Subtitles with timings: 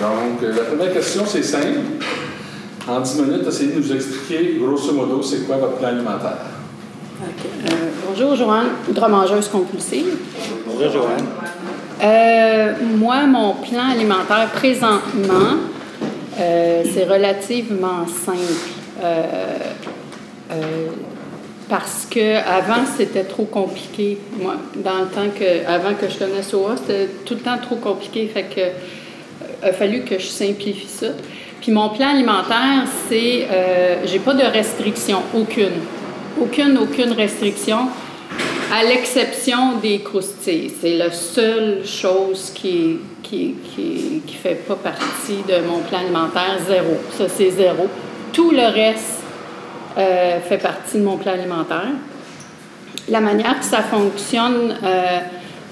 [0.00, 1.78] Donc, euh, la première question, c'est simple.
[2.86, 6.54] En 10 minutes, essayez de nous expliquer, grosso modo, c'est quoi votre plan alimentaire.
[7.22, 7.70] Euh,
[8.06, 10.16] bonjour, Joanne, poudre-mangeuse compulsive.
[10.66, 11.24] Bonjour, Joanne.
[12.02, 15.56] Euh, moi, mon plan alimentaire présentement,
[16.38, 18.38] euh, c'est relativement simple.
[21.68, 24.18] parce que avant c'était trop compliqué.
[24.40, 27.76] Moi, dans le temps que, avant que je connaisse OA, c'était tout le temps trop
[27.76, 28.30] compliqué.
[28.32, 28.60] Fait que,
[29.64, 31.08] a fallu que je simplifie ça.
[31.60, 33.48] Puis mon plan alimentaire, c'est,
[34.04, 35.80] j'ai pas de restriction, aucune
[36.40, 37.88] aucune, aucune restriction,
[38.72, 40.72] à l'exception des croustilles.
[40.80, 46.98] C'est la seule chose qui qui, qui, fait pas partie de mon plan alimentaire, zéro.
[47.16, 47.88] Ça, c'est zéro.
[48.34, 49.22] Tout le reste
[49.96, 51.88] euh, fait partie de mon plan alimentaire.
[53.08, 55.18] La manière que ça fonctionne euh,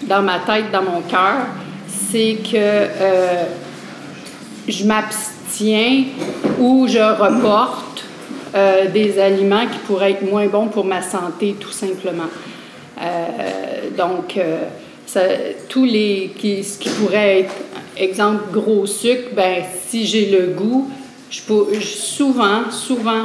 [0.04, 1.46] dans ma tête, dans mon cœur,
[1.86, 3.44] c'est que euh,
[4.68, 6.04] je m'abstiens
[6.58, 8.04] ou je reporte
[8.54, 12.28] euh, des aliments qui pourraient être moins bons pour ma santé, tout simplement.
[13.00, 14.64] Euh, donc, euh,
[15.70, 16.32] tous les
[16.62, 17.54] ce qui pourrait être,
[17.96, 20.90] exemple, gros sucre, ben si j'ai le goût,
[21.30, 23.24] souvent, souvent,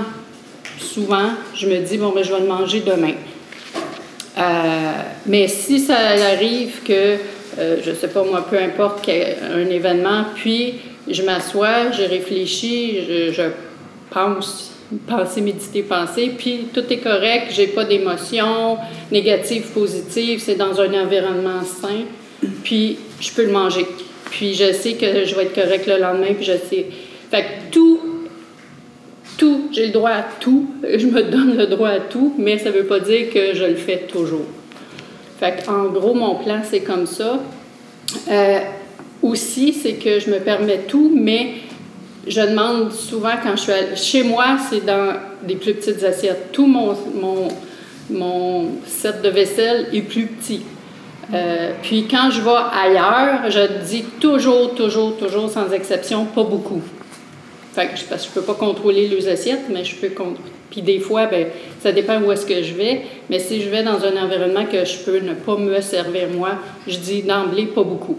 [0.79, 3.15] souvent, je me dis, bon, ben, je vais le manger demain.
[5.25, 5.97] mais si ça
[6.31, 7.17] arrive que,
[7.57, 10.75] je ne sais pas moi, peu importe un événement, puis
[11.09, 13.43] je m'assois, je réfléchis, je, je
[14.09, 14.71] pense
[15.07, 18.77] penser, méditer, penser, puis tout est correct, j'ai pas d'émotions
[19.11, 22.05] négatives, positives, c'est dans un environnement sain,
[22.63, 23.85] puis je peux le manger.
[24.31, 26.85] Puis je sais que je vais être correct le lendemain, puis je sais.
[27.31, 27.99] Fait que tout,
[29.37, 32.71] tout, j'ai le droit à tout, je me donne le droit à tout, mais ça
[32.71, 34.45] veut pas dire que je le fais toujours.
[35.39, 37.39] Fait en gros, mon plan, c'est comme ça.
[38.29, 38.59] Euh,
[39.21, 41.53] aussi, c'est que je me permets tout, mais
[42.27, 46.51] je demande souvent quand je suis chez moi, c'est dans des plus petites assiettes.
[46.51, 47.47] Tout mon, mon,
[48.09, 50.61] mon set de vaisselle est plus petit.
[51.33, 56.81] Euh, puis quand je vais ailleurs, je dis toujours, toujours, toujours, sans exception, pas beaucoup.
[57.73, 60.09] Fait que, parce que je peux pas contrôler les assiettes, mais je peux.
[60.71, 61.47] Puis des fois, ben,
[61.81, 63.01] ça dépend où est-ce que je vais.
[63.29, 66.51] Mais si je vais dans un environnement que je peux ne pas me servir moi,
[66.87, 68.17] je dis d'emblée pas beaucoup.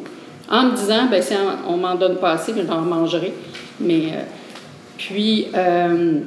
[0.50, 1.34] En me disant, ben, si
[1.66, 3.34] on, m'en donne pas assez, je j'en mangerai.
[3.80, 4.22] Mais euh,
[4.96, 6.20] puis, euh,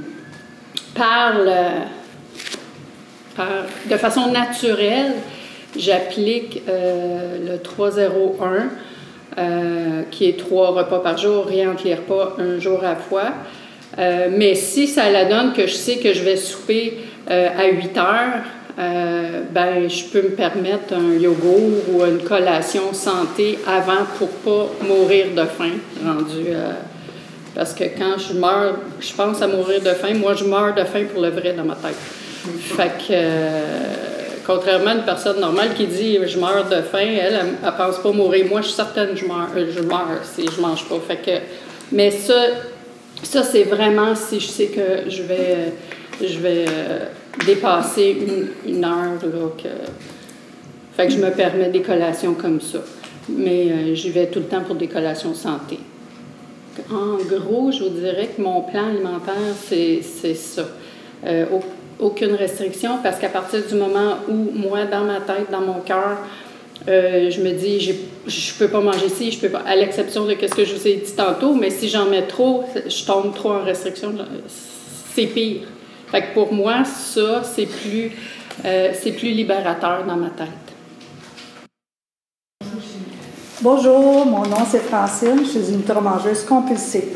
[0.95, 1.33] par,
[3.89, 5.13] de façon naturelle,
[5.75, 8.69] j'applique euh, le 301,
[10.11, 13.31] qui est trois repas par jour, rien entre les repas, un jour à la fois.
[13.97, 18.43] mais si ça la donne que je sais que je vais souper à 8 heures,
[18.77, 25.27] ben, je peux me permettre un yogourt ou une collation santé avant pour pas mourir
[25.35, 25.73] de faim,
[26.03, 26.55] rendu
[27.53, 30.13] parce que quand je meurs, je pense à mourir de faim.
[30.15, 31.97] Moi, je meurs de faim pour le vrai dans ma tête.
[32.59, 33.61] Fait euh,
[34.45, 38.11] contrairement à une personne normale qui dit je meurs de faim, elle, elle, pense pas
[38.11, 38.45] mourir.
[38.49, 40.95] Moi, je suis certaine que je meurs, euh, si je mange pas.
[41.05, 41.41] Fait
[41.91, 42.45] mais ça,
[43.21, 45.73] ça c'est vraiment si je sais que je vais,
[46.21, 46.99] je vais euh,
[47.45, 48.17] dépasser
[48.67, 49.19] une, heure.
[49.23, 49.69] Là, que,
[50.95, 52.79] fait que je me permets des collations comme ça.
[53.29, 55.79] Mais j'y vais tout le temps pour des collations santé.
[56.89, 59.35] En gros, je vous dirais que mon plan alimentaire,
[59.67, 60.01] c'est
[60.33, 60.63] ça.
[61.25, 61.45] Euh,
[61.99, 66.17] aucune restriction parce qu'à partir du moment où moi, dans ma tête, dans mon cœur,
[66.87, 70.25] euh, je me dis, je ne peux pas manger ci, je peux pas, à l'exception
[70.25, 73.35] de ce que je vous ai dit tantôt, mais si j'en mets trop, je tombe
[73.35, 74.15] trop en restriction,
[75.13, 75.67] c'est pire.
[76.11, 78.11] Fait que pour moi, ça, c'est plus,
[78.65, 80.47] euh, c'est plus libérateur dans ma tête.
[83.61, 87.15] Bonjour, mon nom c'est Francine, je suis une mangeuse compulsive.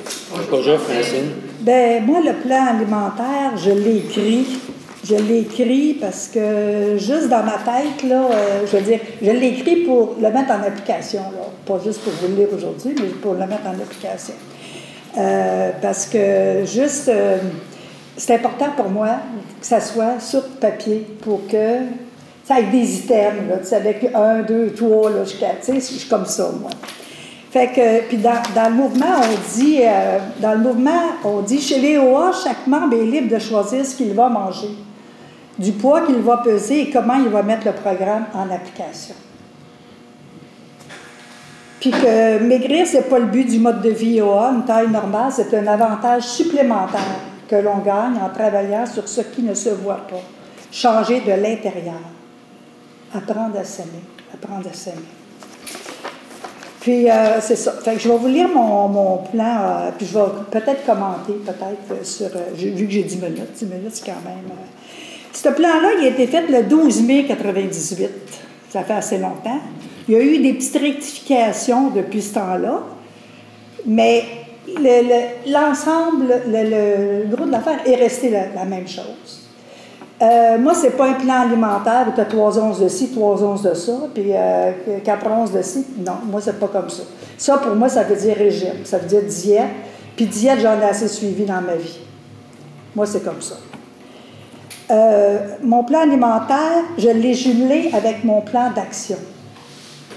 [0.50, 1.31] Bonjour Francine.
[1.61, 4.45] Ben moi le plan alimentaire, je l'ai écrit.
[5.03, 9.31] Je l'ai écrit parce que juste dans ma tête là, euh, je veux dire, je
[9.31, 12.95] l'ai écrit pour le mettre en application là, pas juste pour vous le lire aujourd'hui,
[12.95, 14.36] mais pour le mettre en application.
[15.18, 17.38] Euh, parce que juste, euh,
[18.17, 19.17] c'est important pour moi
[19.59, 21.79] que ça soit sur papier pour que
[22.45, 26.69] ça avec des items, là, avec un, deux, trois, là, je suis comme ça, moi.
[27.51, 31.59] Fait que, puis dans, dans, le mouvement, on dit, euh, dans le mouvement, on dit,
[31.59, 34.69] chez les OA, chaque membre est libre de choisir ce qu'il va manger,
[35.57, 39.15] du poids qu'il va peser et comment il va mettre le programme en application.
[41.79, 45.31] Puis que maigrir, c'est pas le but du mode de vie OA, une taille normale,
[45.31, 47.01] c'est un avantage supplémentaire
[47.47, 50.21] que l'on gagne en travaillant sur ce qui ne se voit pas,
[50.71, 52.01] changer de l'intérieur
[53.13, 54.03] apprendre à s'aimer,
[54.33, 54.97] apprendre à s'aimer.
[56.81, 57.71] Puis euh, c'est ça.
[57.83, 61.33] Fait que je vais vous lire mon, mon plan, euh, puis je vais peut-être commenter,
[61.33, 62.27] peut-être, euh, sur.
[62.53, 64.44] vu que j'ai 10 minutes, 10 minutes, c'est quand même.
[65.33, 68.09] Ce plan-là, il a été fait le 12 mai 98.
[68.69, 69.59] Ça fait assez longtemps.
[70.07, 72.83] Il y a eu des petites rectifications depuis ce temps-là,
[73.88, 74.24] mais
[74.67, 79.41] le- le- l'ensemble, le, gros de l'affaire est resté la, même chose.
[80.21, 83.44] Euh, moi, c'est pas un plan alimentaire où tu as trois onces de ci, trois
[83.44, 84.71] onces de ça, puis euh,
[85.03, 85.85] quatre onces de ci.
[85.97, 87.03] Non, moi, c'est pas comme ça.
[87.38, 89.67] Ça, pour moi, ça veut dire régime, ça veut dire diète.
[90.15, 92.00] Puis diète, j'en ai assez suivi dans ma vie.
[92.95, 93.56] Moi, c'est comme ça.
[94.91, 99.18] Euh, mon plan alimentaire, je l'ai jumelé avec mon plan d'action.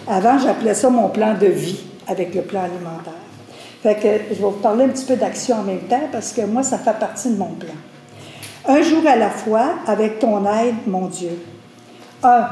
[0.07, 3.13] Avant, j'appelais ça mon plan de vie avec le plan alimentaire.
[3.83, 6.43] Fait que je vais vous parler un petit peu d'action en même temps parce que
[6.43, 7.75] moi, ça fait partie de mon plan.
[8.67, 11.31] Un jour à la fois, avec ton aide, mon Dieu.
[12.23, 12.49] Un,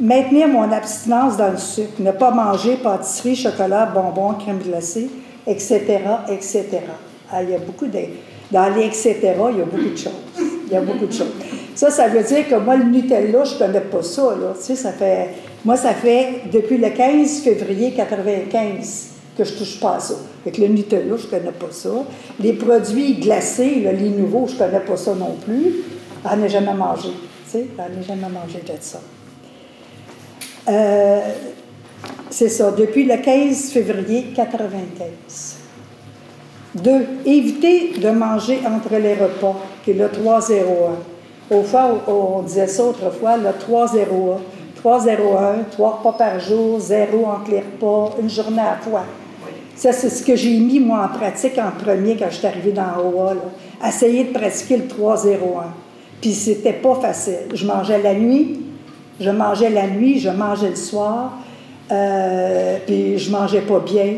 [0.00, 5.08] maintenir mon abstinence dans le sucre, ne pas manger pâtisserie, chocolat, bonbons, crème glacée,
[5.46, 6.68] etc., etc.
[7.32, 8.00] Ah, il y a beaucoup de...
[8.50, 10.12] Dans les etc., il y a beaucoup de choses.
[10.66, 11.32] Il y a beaucoup de choses.
[11.74, 14.22] Ça, ça veut dire que moi, le Nutella, je ne connais pas ça.
[15.64, 20.14] Moi, ça fait depuis le 15 février 95 que je touche pas à ça.
[20.44, 21.90] Fait le Nutella, je connais pas ça.
[22.40, 25.76] Les produits glacés, les nouveaux, je connais pas ça non plus.
[26.24, 27.10] J'en ai jamais mangé.
[27.44, 27.66] Tu sais,
[28.06, 29.00] jamais mangé de ça.
[30.68, 31.20] Euh,
[32.30, 35.56] c'est ça, depuis le 15 février 95.
[36.76, 41.54] Deux, éviter de manger entre les repas, qui est le 301.
[41.54, 44.40] Au fois, on disait ça autrefois, le 301.
[44.84, 49.04] 301, trois repas par jour, zéro entre les repas, une journée à fois.
[49.76, 52.72] Ça, c'est ce que j'ai mis, moi, en pratique en premier quand je suis arrivée
[52.72, 53.34] dans OA.
[53.86, 55.38] Essayer de pratiquer le 301.
[56.20, 57.48] Puis c'était pas facile.
[57.52, 58.60] Je mangeais la nuit,
[59.20, 61.38] je mangeais la nuit, je mangeais le soir,
[61.90, 64.16] euh, puis je mangeais pas bien.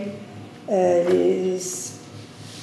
[0.71, 1.57] Euh,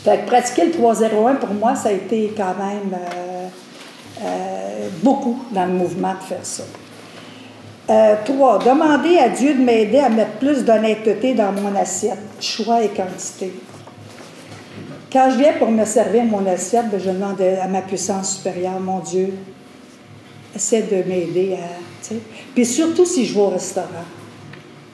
[0.04, 2.98] fait que pratiquer le 301, pour moi, ça a été quand même
[4.24, 6.64] euh, beaucoup dans le mouvement de faire ça.
[7.90, 12.82] Euh, trois, demander à Dieu de m'aider à mettre plus d'honnêteté dans mon assiette, choix
[12.82, 13.52] et quantité.
[15.12, 18.80] Quand je viens pour me servir mon assiette, ben, je demande à ma puissance supérieure,
[18.80, 19.34] mon Dieu,
[20.56, 22.14] essaie de m'aider à.
[22.56, 24.06] Puis surtout si je vais au restaurant.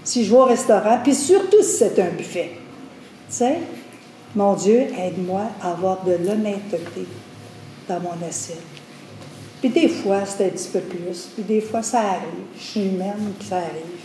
[0.03, 2.51] Si je vais au restaurant, puis surtout si c'est un buffet.
[4.35, 7.05] Mon Dieu, aide-moi à avoir de l'honnêteté
[7.87, 8.78] dans mon assiette.
[9.59, 11.29] Puis des fois, c'est un petit peu plus.
[11.33, 12.45] Puis des fois, ça arrive.
[12.57, 13.99] Je suis humaine, puis ça arrive.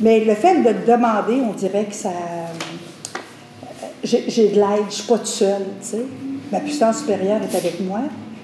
[0.00, 2.10] Mais le fait de demander, on dirait que ça.
[4.04, 6.02] J'ai j'ai de l'aide, je ne suis pas toute seule, tu sais.
[6.52, 8.00] Ma puissance supérieure est avec moi.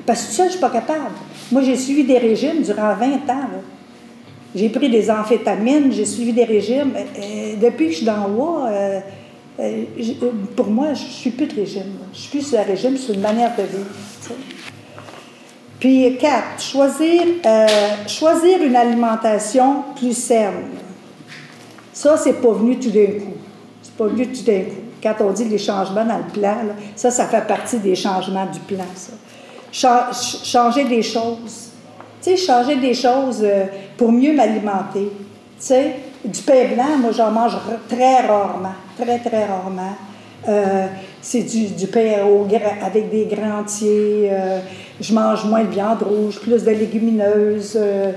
[0.06, 1.14] Parce que toute seule, je ne suis pas capable.
[1.52, 3.48] Moi, j'ai suivi des régimes durant 20 ans.
[4.54, 6.92] J'ai pris des amphétamines, j'ai suivi des régimes.
[6.96, 9.00] Euh, euh, depuis que je suis dans WA, euh,
[9.60, 11.98] euh, euh, pour moi, je ne suis plus de régime.
[12.12, 13.86] Je suis plus sur le régime, c'est une manière de vivre.
[15.82, 17.66] Puis, quatre, choisir, euh,
[18.06, 20.68] choisir une alimentation plus saine.
[21.92, 23.34] Ça, c'est pas venu tout d'un coup.
[23.82, 24.80] C'est pas venu tout d'un coup.
[25.02, 26.54] Quand on dit les changements dans le plan,
[26.94, 28.84] ça, ça fait partie des changements du plan,
[29.72, 31.70] changer des choses.
[32.22, 33.64] Tu sais, changer des choses euh,
[33.96, 35.10] pour mieux m'alimenter.
[35.10, 35.10] Tu
[35.58, 37.56] sais, du pain blanc, moi, j'en mange
[37.88, 38.76] très rarement.
[38.96, 39.96] Très, très rarement.
[40.48, 40.86] Euh,
[41.22, 42.46] c'est du, du pain au
[42.84, 44.28] avec des grains entiers.
[44.30, 44.58] euh,
[45.00, 47.74] je mange moins de viande rouge, plus de légumineuses.
[47.76, 48.12] euh,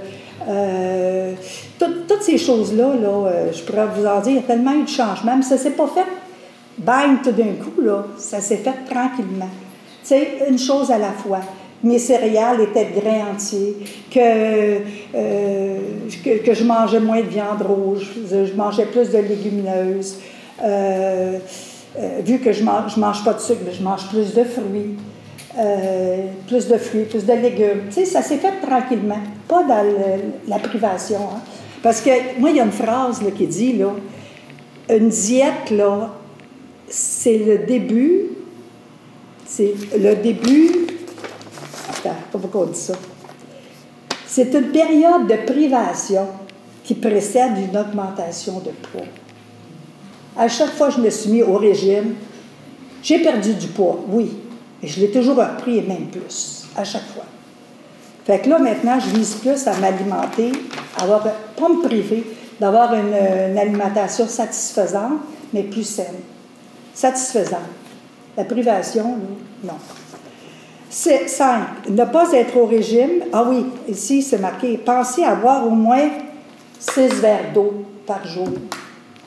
[0.49, 1.31] euh,
[1.79, 4.73] tout- toutes ces choses-là, là, euh, je pourrais vous en dire, il y a tellement
[4.73, 6.05] eu de changements, mais ça ne s'est pas fait
[6.77, 8.05] bang tout d'un coup, là.
[8.17, 9.49] Ça s'est fait tranquillement.
[10.03, 11.39] Tu sais, une chose à la fois.
[11.83, 13.75] Mes céréales étaient de grains entiers,
[14.11, 14.77] que,
[16.45, 20.17] que, je mangeais moins de viande rouge, je mangeais plus de légumineuses.
[21.97, 24.95] Euh, vu que je ne mange, pas de sucre, je mange plus de fruits.
[25.57, 27.83] Euh, plus de fruits, plus de légumes.
[27.87, 29.85] Tu sais, ça s'est fait tranquillement, pas dans
[30.49, 31.19] la privation.
[31.33, 31.39] hein.
[31.81, 32.09] Parce que
[32.39, 33.91] moi, il y a une phrase qui dit, là,
[34.89, 36.13] une diète, là,
[36.89, 38.23] c'est le début,
[39.45, 40.87] c'est le début,
[41.89, 42.93] attends, pourquoi on dit ça?
[44.27, 46.27] C'est une période de privation
[46.83, 49.07] qui précède une augmentation de poids.
[50.37, 52.15] À chaque fois que je me suis mis au régime,
[53.01, 54.31] j'ai perdu du poids, oui,
[54.81, 57.25] mais je l'ai toujours repris et même plus, à chaque fois.
[58.25, 60.51] Fait que là, maintenant, je vise plus à m'alimenter,
[60.97, 62.25] à avoir, pas me priver,
[62.59, 65.19] d'avoir une, alimentation satisfaisante,
[65.53, 66.15] mais plus saine.
[66.93, 67.59] Satisfaisante.
[68.35, 69.17] La privation,
[69.63, 69.73] non.
[70.89, 73.25] C'est cinq, ne pas être au régime.
[73.31, 76.09] Ah oui, ici, c'est marqué, pensez à boire au moins
[76.79, 78.47] six verres d'eau par jour.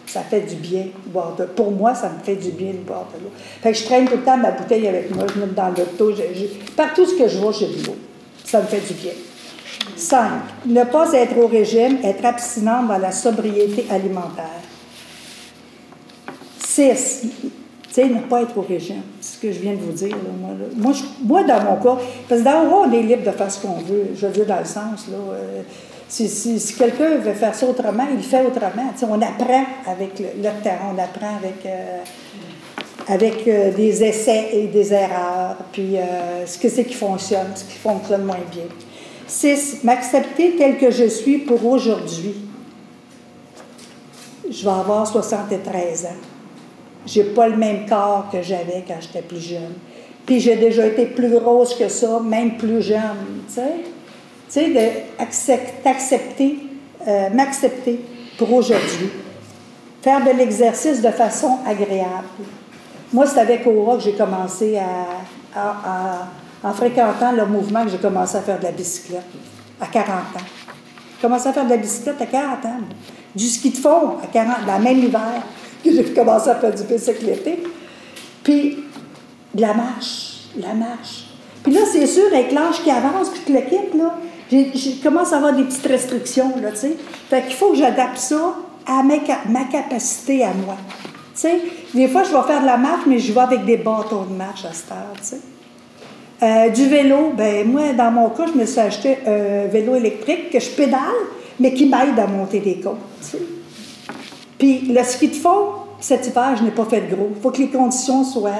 [0.09, 3.07] Ça fait du bien boire de Pour moi, ça me fait du bien de boire
[3.15, 3.31] de l'eau.
[3.62, 6.12] Fait que je traîne tout le temps ma bouteille avec moi, je mets dans l'auto.
[6.75, 7.97] Partout ce que je vois, j'ai de l'eau.
[8.43, 9.12] Ça me fait du bien.
[9.97, 10.31] 5.
[10.67, 14.62] Ne pas être au régime, être abstinent dans la sobriété alimentaire.
[16.59, 17.21] 6.
[17.23, 17.50] Tu
[17.91, 19.03] sais, ne pas être au régime.
[19.21, 20.17] C'est ce que je viens de vous dire.
[20.77, 23.61] Moi, moi, dans mon cas, parce que dans le on est libre de faire ce
[23.61, 24.09] qu'on veut.
[24.15, 25.19] Je veux dire, dans le sens, là.
[25.33, 25.62] Euh,
[26.09, 28.93] si, quelqu'un veut faire ça autrement, il le fait autrement.
[29.03, 31.99] on apprend avec le, temps, on apprend avec, euh,
[33.07, 37.65] avec euh, des essais et des erreurs, puis euh, ce que c'est qui fonctionne, ce
[37.65, 38.65] qui fonctionne moins bien.
[39.27, 39.85] 6.
[39.85, 42.35] M'accepter tel que je suis pour aujourd'hui.
[44.50, 46.09] Je vais avoir 73 ans.
[47.07, 49.75] Je n'ai pas le même corps que j'avais quand j'étais plus jeune.
[50.25, 53.98] Puis j'ai déjà été plus grosse que ça, même plus jeune, tu sais.
[54.50, 56.59] Tu sais, d'accepter,
[57.07, 58.00] euh, m'accepter
[58.38, 59.11] pour aujourd'hui.
[60.02, 62.25] Faire de l'exercice de façon agréable.
[63.12, 64.78] Moi, c'est avec Aura que j'ai commencé
[65.55, 66.28] à,
[66.62, 69.23] en fréquentant le mouvement, que j'ai commencé à faire de la bicyclette
[69.81, 70.14] à 40 ans.
[70.37, 72.81] J'ai commencé à faire de la bicyclette à 40 ans.
[73.35, 75.43] Du ski de fond à 40, la même hiver
[75.85, 77.59] que j'ai commencé à faire du bicyclette.
[78.43, 78.78] Puis
[79.55, 81.26] de la marche, la marche.
[81.62, 84.14] Puis là, c'est sûr, avec l'âge qui avance, puis le kit, là,
[84.50, 86.97] je commence à avoir des petites restrictions, là, tu sais.
[87.50, 88.55] Faut que j'adapte ça
[88.87, 90.76] à ma, capacité à moi.
[91.35, 91.61] Tu sais,
[91.95, 94.35] des fois, je vais faire de la marche, mais je vais avec des bâtons de
[94.35, 95.40] marche à cette heure.
[96.40, 100.50] Euh, du vélo, ben moi, dans mon cas, je me suis acheté un vélo électrique
[100.50, 101.00] que je pédale,
[101.59, 102.97] mais qui m'aide à monter des côtes.
[104.57, 105.67] Puis le ski de fond,
[106.00, 107.31] cet hiver, je n'ai pas fait de gros.
[107.35, 108.52] Il faut que les conditions soient,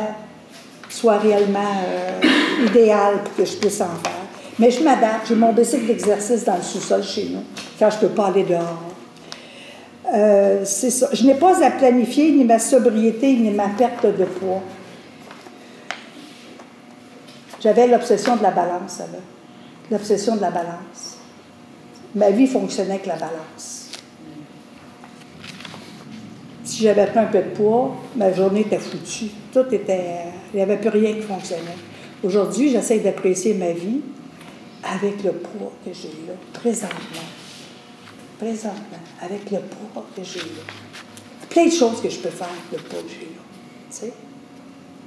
[0.89, 4.18] soient réellement euh, idéales pour que je puisse en faire.
[4.59, 5.29] Mais je m'adapte.
[5.29, 7.43] J'ai mon bicycle d'exercice dans le sous-sol chez nous,
[7.79, 8.83] quand je ne peux pas aller dehors.
[10.15, 11.09] Euh, c'est ça.
[11.13, 14.63] Je n'ai pas à planifier ni ma sobriété ni ma perte de poids.
[17.61, 19.03] J'avais l'obsession de la balance,
[19.91, 21.19] L'obsession de la balance.
[22.15, 23.91] Ma vie fonctionnait avec la balance.
[26.63, 29.31] Si j'avais pas un peu de poids, ma journée était foutue.
[29.53, 30.25] Tout était.
[30.53, 31.77] Il n'y avait plus rien qui fonctionnait.
[32.23, 34.01] Aujourd'hui, j'essaie d'apprécier ma vie,
[34.85, 37.29] avec le poids que j'ai là, présentement.
[38.39, 40.63] Présentement, avec le poids que j'ai là.
[41.49, 43.43] Plein de choses que je peux faire avec le poids que j'ai là.
[43.91, 44.13] Sais?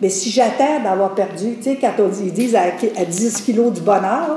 [0.02, 2.72] Mais si j'attends d'avoir perdu, tu sais, quand on ils disent à,
[3.06, 4.36] 10 kilos du bonheur,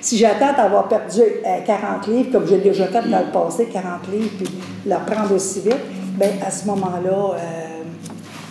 [0.00, 1.20] si j'attends d'avoir perdu
[1.66, 4.48] 40 livres, comme j'ai déjà fait dans le passé, 40 livres, puis
[4.86, 5.76] le prendre aussi vite,
[6.18, 7.82] bien, à ce moment-là, euh,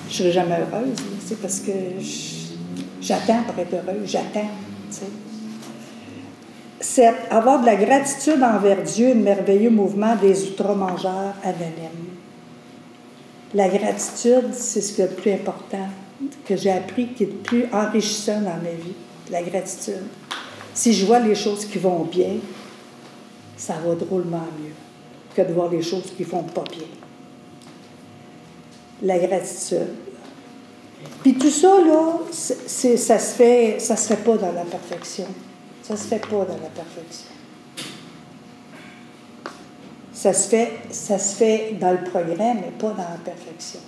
[0.08, 0.96] je ne serai jamais heureuse,
[1.28, 1.72] tu parce que
[3.02, 4.50] j'attends pour être heureuse, j'attends,
[4.92, 5.31] tu sais
[6.82, 12.18] c'est avoir de la gratitude envers Dieu, le merveilleux mouvement des ultramangeurs anonymes.
[13.54, 15.88] La gratitude, c'est ce qui est le plus important,
[16.46, 18.96] que j'ai appris, qui est le plus enrichissant dans ma vie,
[19.30, 20.08] la gratitude.
[20.74, 22.38] Si je vois les choses qui vont bien,
[23.58, 24.74] ça va drôlement mieux
[25.36, 26.88] que de voir les choses qui ne vont pas bien.
[29.04, 29.90] La gratitude.
[31.22, 35.28] Puis tout ça, là, ça se ça se fait pas dans la perfection.
[35.92, 37.28] Ça se fait pas dans la perfection.
[40.14, 43.82] Ça se, fait, ça se fait dans le progrès, mais pas dans la perfection.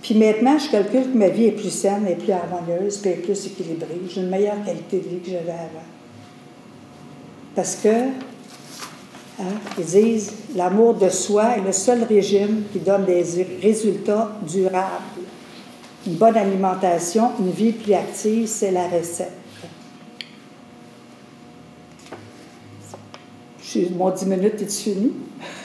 [0.00, 3.14] Puis maintenant, je calcule que ma vie est plus saine, est plus harmonieuse, puis est
[3.14, 4.00] plus équilibrée.
[4.08, 5.88] J'ai une meilleure qualité de vie que j'avais avant.
[7.56, 13.24] Parce que, hein, ils disent, l'amour de soi est le seul régime qui donne des
[13.60, 15.24] résultats durables.
[16.06, 19.41] Une bonne alimentation, une vie plus active, c'est la recette.
[23.96, 25.12] Mon 10 minutes, es-tu fini?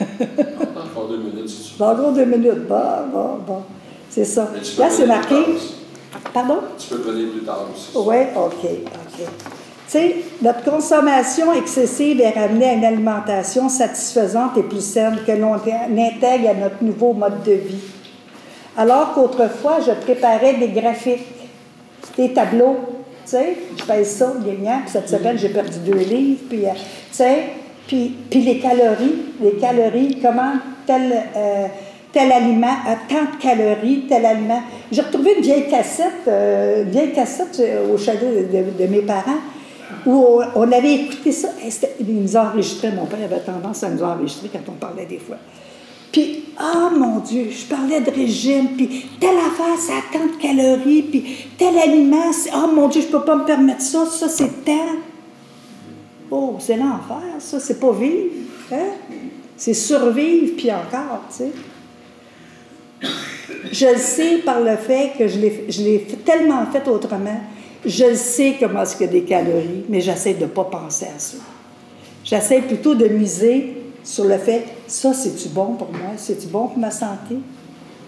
[0.00, 2.66] Encore deux minutes, si tu Encore deux minutes.
[2.68, 3.62] Bon, bon, bon.
[4.10, 4.50] C'est ça.
[4.78, 5.36] Là, c'est marqué.
[6.32, 6.58] Pardon?
[6.78, 7.90] Tu peux venir plus tard aussi.
[7.94, 9.18] Oui, OK, OK.
[9.18, 9.26] Tu
[9.86, 15.54] sais, notre consommation excessive est ramenée à une alimentation satisfaisante et plus saine que l'on
[15.54, 17.80] intègre à notre nouveau mode de vie.
[18.76, 21.26] Alors qu'autrefois, je préparais des graphiques,
[22.16, 22.76] des tableaux,
[23.24, 26.72] tu sais, je fais ça, gagnant, puis cette semaine, j'ai perdu deux livres, puis, euh,
[26.72, 27.44] tu sais,
[27.88, 30.52] puis, les calories, les calories, comment
[30.86, 31.66] tel, euh,
[32.12, 34.60] tel aliment a tant de calories, tel aliment.
[34.92, 39.38] J'ai retrouvé une vieille cassette, euh, vieille cassette euh, au château de, mes parents
[40.04, 41.48] où on, avait écouté ça.
[41.98, 45.36] Il nous enregistrait, mon père avait tendance à nous enregistrer quand on parlait des fois.
[46.12, 50.42] Puis, oh mon Dieu, je parlais de régime, puis telle affaire, ça a tant de
[50.42, 51.24] calories, puis
[51.56, 54.98] tel aliment, oh mon Dieu, je ne peux pas me permettre ça, ça c'est tant.
[56.30, 58.32] Oh, c'est l'enfer, ça, c'est pas vivre.
[58.72, 58.90] Hein?
[59.56, 61.50] C'est survivre, puis encore, tu sais.
[63.72, 67.40] Je le sais par le fait que je l'ai tellement fait autrement.
[67.84, 71.18] Je le sais comment est-ce a des calories, mais j'essaie de ne pas penser à
[71.18, 71.38] ça.
[72.24, 76.12] J'essaie plutôt de miser sur le fait, ça, c'est-tu bon pour moi?
[76.16, 77.36] C'est-tu bon pour ma santé?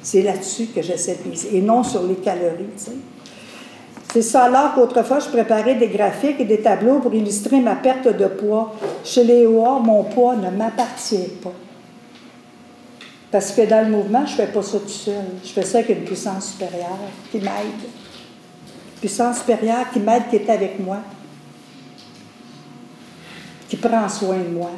[0.03, 2.93] C'est là-dessus que j'essaie de miser, et non sur les calories, tu sais.
[4.12, 8.09] C'est ça alors qu'autrefois, je préparais des graphiques et des tableaux pour illustrer ma perte
[8.09, 8.75] de poids.
[9.05, 11.52] Chez les OA, mon poids ne m'appartient pas.
[13.31, 15.14] Parce que dans le mouvement, je ne fais pas ça tout seul.
[15.45, 16.99] Je fais ça avec une puissance supérieure
[17.31, 17.88] qui m'aide.
[18.99, 20.99] Puissance supérieure qui m'aide, qui est avec moi.
[23.69, 24.73] Qui prend soin de moi.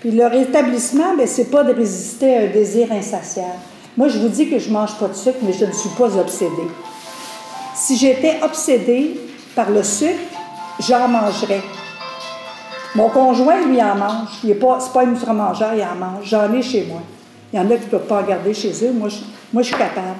[0.00, 3.75] Puis le rétablissement, ben, ce n'est pas de résister à un désir insatiable.
[3.96, 5.88] Moi, je vous dis que je ne mange pas de sucre, mais je ne suis
[5.90, 6.68] pas obsédée.
[7.74, 9.18] Si j'étais obsédée
[9.54, 10.12] par le sucre,
[10.80, 11.62] j'en mangerais.
[12.94, 14.28] Mon conjoint, lui, en mange.
[14.42, 16.24] Ce n'est pas, pas une mangeur, il en mange.
[16.24, 17.00] J'en ai chez moi.
[17.52, 18.92] Il y en a qui ne peuvent pas en garder chez eux.
[18.92, 19.16] Moi, je,
[19.52, 20.18] moi, je suis capable.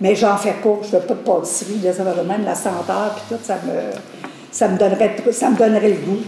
[0.00, 0.78] Mais j'en fais pas.
[0.82, 1.80] Je ne fais pas de pâtisserie.
[1.82, 3.92] Là, ça va même la senteur, puis tout, ça me,
[4.50, 6.22] ça me, donnerait, ça me donnerait le goût.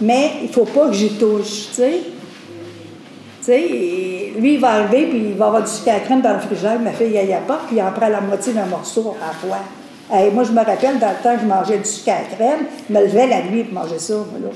[0.00, 2.00] Mais il ne faut pas que j'y touche, tu sais.
[3.40, 6.34] Tu sais, lui, il va arriver, puis il va avoir du sucre à crème dans
[6.34, 6.78] le frigidaire.
[6.78, 9.32] Ma fille, elle y a pas, puis il en prend la moitié d'un morceau à
[9.32, 9.60] fois.
[10.32, 13.00] moi, je me rappelle, dans le temps je mangeais du sucre à crème, je me
[13.00, 14.50] levais la nuit pour manger ça, moi, là.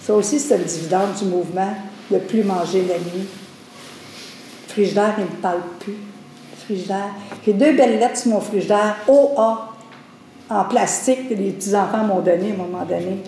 [0.00, 1.74] Ça aussi, c'est le dividende du mouvement,
[2.10, 3.26] de plus manger la nuit.
[4.66, 5.92] Le frigidaire, il ne me parle plus.
[5.92, 7.10] Le frigidaire.
[7.44, 9.74] J'ai deux belles lettres sur mon frigidaire, OA,
[10.48, 13.18] en plastique, que les petits-enfants m'ont donné à un moment donné.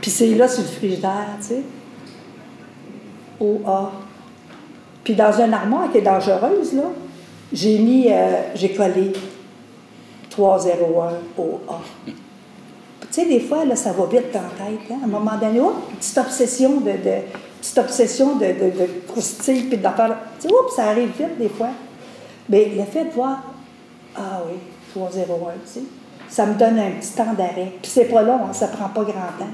[0.00, 1.62] Puis c'est là sur le frigidaire, tu sais.
[3.40, 3.92] OA.
[5.04, 6.84] Puis dans une armoire qui est dangereuse, là,
[7.52, 9.12] j'ai mis, euh, j'ai collé
[10.30, 10.78] 301
[11.38, 11.80] OA.
[12.06, 12.12] Tu
[13.10, 14.90] sais, des fois, là, ça va vite dans la tête.
[14.90, 14.98] Hein?
[15.02, 17.22] À un moment donné, oh, petite obsession de, de
[17.60, 20.16] petite obsession de, de, de puis.
[20.40, 21.70] Tu sais, ça arrive vite des fois.
[22.48, 23.42] Mais le fait de voir,
[24.16, 24.58] ah oui,
[24.94, 25.30] 301, tu
[25.64, 25.80] sais,
[26.28, 27.72] ça me donne un petit temps d'arrêt.
[27.80, 29.46] Puis c'est pas long, hein, ça prend pas grand temps.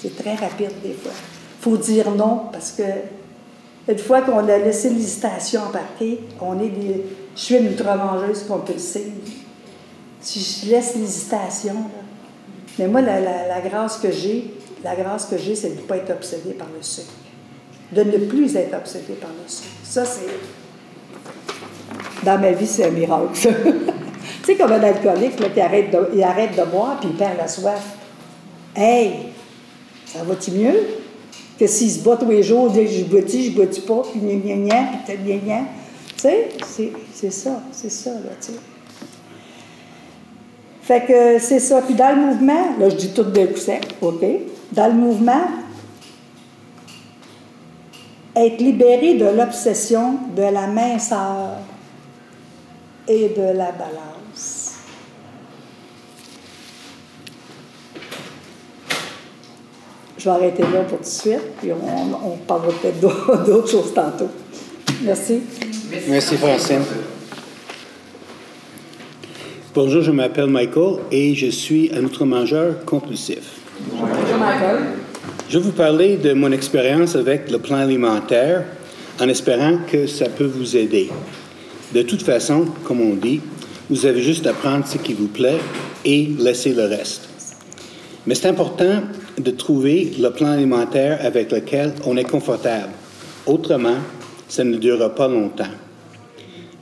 [0.00, 1.12] C'est très rapide des fois.
[1.62, 2.82] Faut dire non parce que
[3.88, 7.04] une fois qu'on a laissé l'hésitation embarquer, on est des.
[7.36, 9.12] Je suis une ultra-mangeuse compulsive.
[10.20, 11.76] Si je laisse l'hésitation,
[12.78, 16.10] mais moi, la, grâce que j'ai, la grâce que j'ai, c'est de ne pas être
[16.10, 17.12] obsédé par le sucre.
[17.92, 19.70] De ne plus être obsédé par le sucre.
[19.84, 20.26] Ça, c'est.
[22.24, 23.50] Dans ma vie, c'est un miracle, tu
[24.44, 27.48] sais, comme un alcoolique qui arrête de, il arrête de boire puis il perd la
[27.48, 27.96] soif.
[28.76, 29.30] Hey,
[30.06, 31.01] ça va-tu mieux?
[31.62, 34.56] Que s'il se bat tous les jours, je bois-tu, je bois-tu pas, puis gna gna
[34.56, 35.60] gna, puis gna gna.
[36.16, 36.22] Tu
[36.66, 38.58] sais, c'est ça, c'est ça, là, tu sais.
[40.82, 41.80] Fait que c'est ça.
[41.82, 43.60] Puis dans le mouvement, là, je dis tout d'un coup
[44.00, 44.24] OK?
[44.72, 45.42] Dans le mouvement,
[48.34, 51.58] être libéré de l'obsession de la minceur
[53.06, 54.21] et de la balance.
[60.22, 63.00] Je vais arrêter là pour tout de suite, puis on, on parlera peut-être
[63.44, 64.28] d'autres choses tantôt.
[65.02, 65.40] Merci.
[66.08, 66.82] Merci, Francine.
[69.74, 73.40] Bonjour, je m'appelle Michael et je suis un outre-mangeur compulsif.
[73.90, 74.76] Bonjour Michael.
[75.48, 78.62] Je vais vous parler de mon expérience avec le plan alimentaire
[79.20, 81.10] en espérant que ça peut vous aider.
[81.92, 83.40] De toute façon, comme on dit,
[83.90, 85.58] vous avez juste à prendre ce qui vous plaît
[86.04, 87.28] et laisser le reste.
[88.24, 89.02] Mais c'est important
[89.38, 92.90] de trouver le plan alimentaire avec lequel on est confortable.
[93.46, 93.96] Autrement,
[94.48, 95.64] ça ne durera pas longtemps.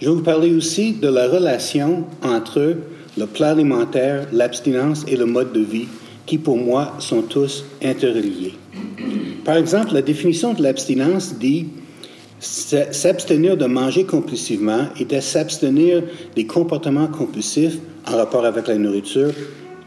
[0.00, 2.76] Je vais vous parler aussi de la relation entre
[3.18, 5.88] le plat alimentaire, l'abstinence et le mode de vie,
[6.26, 8.54] qui pour moi sont tous interreliés.
[9.44, 11.66] Par exemple, la définition de l'abstinence dit
[12.40, 16.02] s'abstenir de manger compulsivement et de s'abstenir
[16.34, 19.32] des comportements compulsifs en rapport avec la nourriture,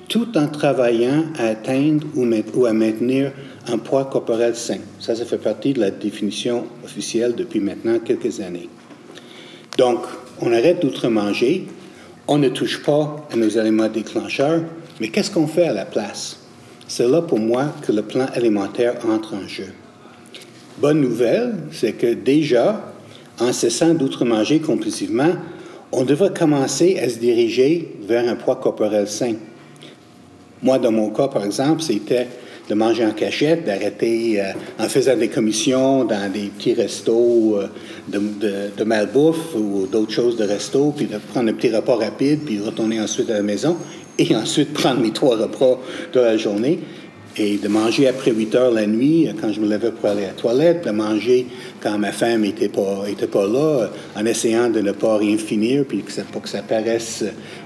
[0.10, 3.32] tout en travaillant à atteindre ou, à maintenir
[3.68, 4.80] un poids corporel sain.
[5.00, 8.70] Ça, ça fait partie de la définition officielle depuis maintenant quelques années.
[9.78, 10.00] Donc,
[10.42, 11.68] on arrête d'outre-manger,
[12.28, 14.62] on ne touche pas à nos aliments déclencheurs,
[15.00, 16.40] mais qu'est-ce qu'on fait à la place?
[16.88, 19.74] C'est là pour moi que le plan alimentaire entre en jeu.
[20.78, 22.94] Bonne nouvelle, c'est que déjà,
[23.40, 25.34] en cessant d'outre-manger compulsivement,
[25.92, 29.36] on devrait commencer à se diriger vers un poids corporel sain.
[30.64, 32.28] Moi, dans mon cas, par exemple, c'était
[32.70, 37.68] de manger en cachette, d'arrêter euh, en faisant des commissions dans des petits restos euh,
[38.08, 42.60] de, malbouffe ou d'autres choses de resto, puis de prendre un petit repas rapide, puis
[42.60, 43.76] retourner ensuite à la maison,
[44.18, 45.80] et ensuite prendre mes trois repas
[46.14, 46.80] de la journée.
[47.38, 50.28] Et de manger après 8 heures la nuit quand je me levais pour aller à
[50.28, 51.48] la toilette, de manger
[51.82, 55.86] quand ma femme n'était pas, était pas là, en essayant de ne pas rien finir,
[55.86, 57.24] puis que ça, pour que ça paraisse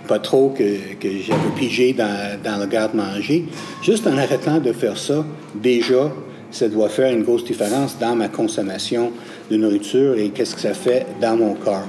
[0.07, 0.63] pas trop que,
[0.99, 3.45] que j'avais pigé dans, dans le garde-manger.
[3.83, 6.11] Juste en arrêtant de faire ça, déjà,
[6.51, 9.11] ça doit faire une grosse différence dans ma consommation
[9.51, 11.87] de nourriture et qu'est-ce que ça fait dans mon corps.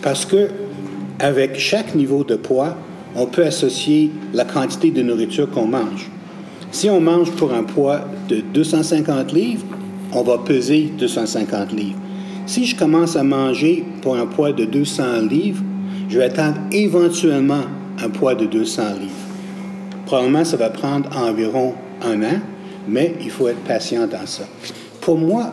[0.00, 0.48] Parce que
[1.18, 2.76] avec chaque niveau de poids,
[3.16, 6.10] on peut associer la quantité de nourriture qu'on mange.
[6.72, 9.64] Si on mange pour un poids de 250 livres,
[10.12, 11.98] on va peser 250 livres.
[12.46, 15.62] Si je commence à manger pour un poids de 200 livres,
[16.08, 17.62] je vais atteindre éventuellement
[18.02, 19.12] un poids de 200 livres.
[20.06, 22.40] Probablement, ça va prendre environ un an,
[22.88, 24.44] mais il faut être patient dans ça.
[25.00, 25.52] Pour moi,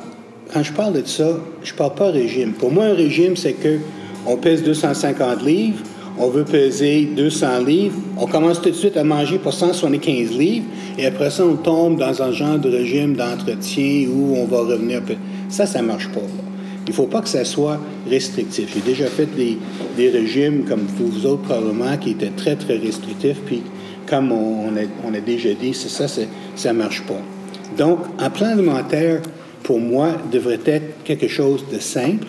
[0.53, 2.53] quand je parle de ça, je ne parle pas régime.
[2.53, 3.79] Pour moi, un régime, c'est que
[4.25, 5.79] on pèse 250 livres,
[6.17, 10.65] on veut peser 200 livres, on commence tout de suite à manger pour 175 livres,
[10.97, 15.01] et après ça, on tombe dans un genre de régime d'entretien où on va revenir.
[15.49, 16.21] Ça, ça ne marche pas.
[16.85, 18.69] Il ne faut pas que ça soit restrictif.
[18.73, 23.63] J'ai déjà fait des, régimes, comme vous autres probablement, qui étaient très, très restrictifs, puis
[24.07, 27.21] comme on, a, déjà dit, ça, ça ne marche pas.
[27.77, 29.21] Donc, un plan alimentaire,
[29.63, 32.27] pour moi, devrait être quelque chose de simple,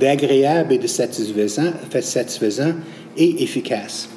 [0.00, 1.72] d'agréable et de satisfaisant
[3.16, 4.08] et efficace.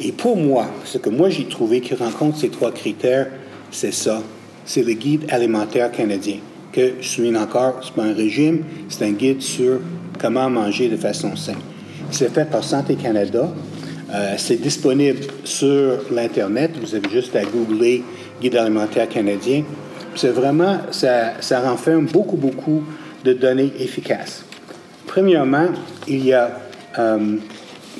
[0.00, 3.28] Et pour moi, ce que moi j'ai trouvé qui rencontre ces trois critères,
[3.70, 4.22] c'est ça.
[4.64, 6.36] C'est le guide alimentaire canadien.
[6.72, 9.80] Que je souligne encore, ce n'est pas un régime, c'est un guide sur
[10.20, 11.56] comment manger de façon saine.
[12.10, 13.52] C'est fait par Santé Canada.
[14.10, 16.72] Euh, c'est disponible sur l'Internet.
[16.80, 18.02] Vous avez juste à googler
[18.40, 19.64] Guide alimentaire canadien.
[20.14, 22.84] C'est vraiment, ça, ça renferme beaucoup, beaucoup
[23.24, 24.44] de données efficaces.
[25.06, 25.66] Premièrement,
[26.06, 26.58] il y a
[26.98, 27.36] euh,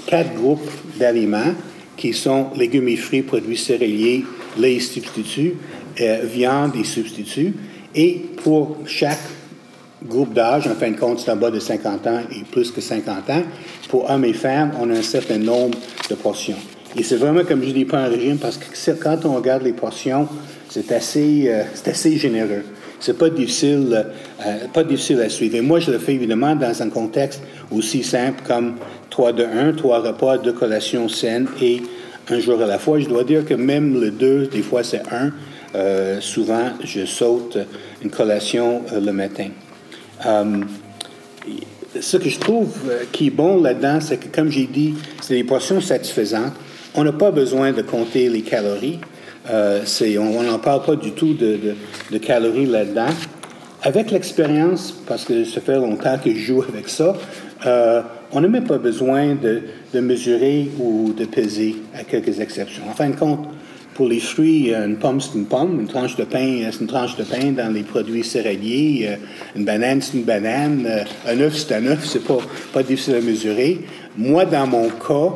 [0.09, 1.55] quatre groupes d'aliments
[1.97, 4.25] qui sont légumes et fruits, produits céréaliers,
[4.57, 5.55] lait et substituts,
[6.01, 7.55] euh, viande et substituts.
[7.95, 9.19] Et pour chaque
[10.05, 12.81] groupe d'âge, en fin de compte, c'est en bas de 50 ans et plus que
[12.81, 13.43] 50 ans,
[13.89, 16.57] pour hommes et femmes, on a un certain nombre de portions.
[16.97, 19.73] Et c'est vraiment, comme je dis, pas un régime, parce que quand on regarde les
[19.73, 20.27] portions,
[20.71, 22.65] c'est assez, euh, c'est assez généreux.
[23.01, 24.07] C'est pas difficile,
[24.45, 25.57] euh, pas difficile à suivre.
[25.57, 28.75] Et moi, je le fais évidemment dans un contexte aussi simple comme
[29.19, 31.83] 3 de 1, trois repas, deux collations saines et
[32.31, 33.01] un jour à la fois.
[33.01, 35.33] Je dois dire que même le 2, des fois c'est 1.
[35.75, 37.59] Euh, souvent, je saute
[38.01, 39.49] une collation euh, le matin.
[42.01, 42.73] ce que je trouve
[43.11, 46.53] qui est bon là-dedans, c'est que, comme j'ai dit, c'est des portions satisfaisantes.
[46.95, 49.01] On n'a pas besoin de compter les calories.
[49.51, 49.81] Euh,
[50.21, 53.11] on n'en parle pas du tout de, calories là-dedans.
[53.83, 57.17] Avec l'expérience, parce que ça fait longtemps que je joue avec ça,
[57.67, 58.03] euh,
[58.33, 62.83] on n'a même pas besoin de, mesurer ou de peser, à quelques exceptions.
[62.89, 63.49] En fin de compte,
[63.95, 67.17] pour les fruits, une pomme, c'est une pomme, une tranche de pain, c'est une tranche
[67.17, 69.17] de pain dans les produits céréaliers, euh,
[69.57, 70.89] une banane, c'est une banane,
[71.27, 72.39] un œuf, c'est un œuf, c'est pas,
[72.73, 73.81] pas difficile à mesurer.
[74.17, 75.35] Moi, dans mon cas,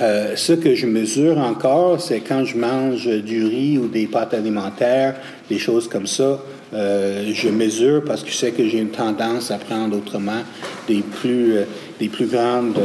[0.00, 4.34] euh, ce que je mesure encore, c'est quand je mange du riz ou des pâtes
[4.34, 5.16] alimentaires,
[5.48, 6.38] des choses comme ça.
[6.74, 10.42] Euh, je mesure parce que je sais que j'ai une tendance à prendre autrement
[10.86, 11.64] des plus, euh,
[11.98, 12.78] des plus grandes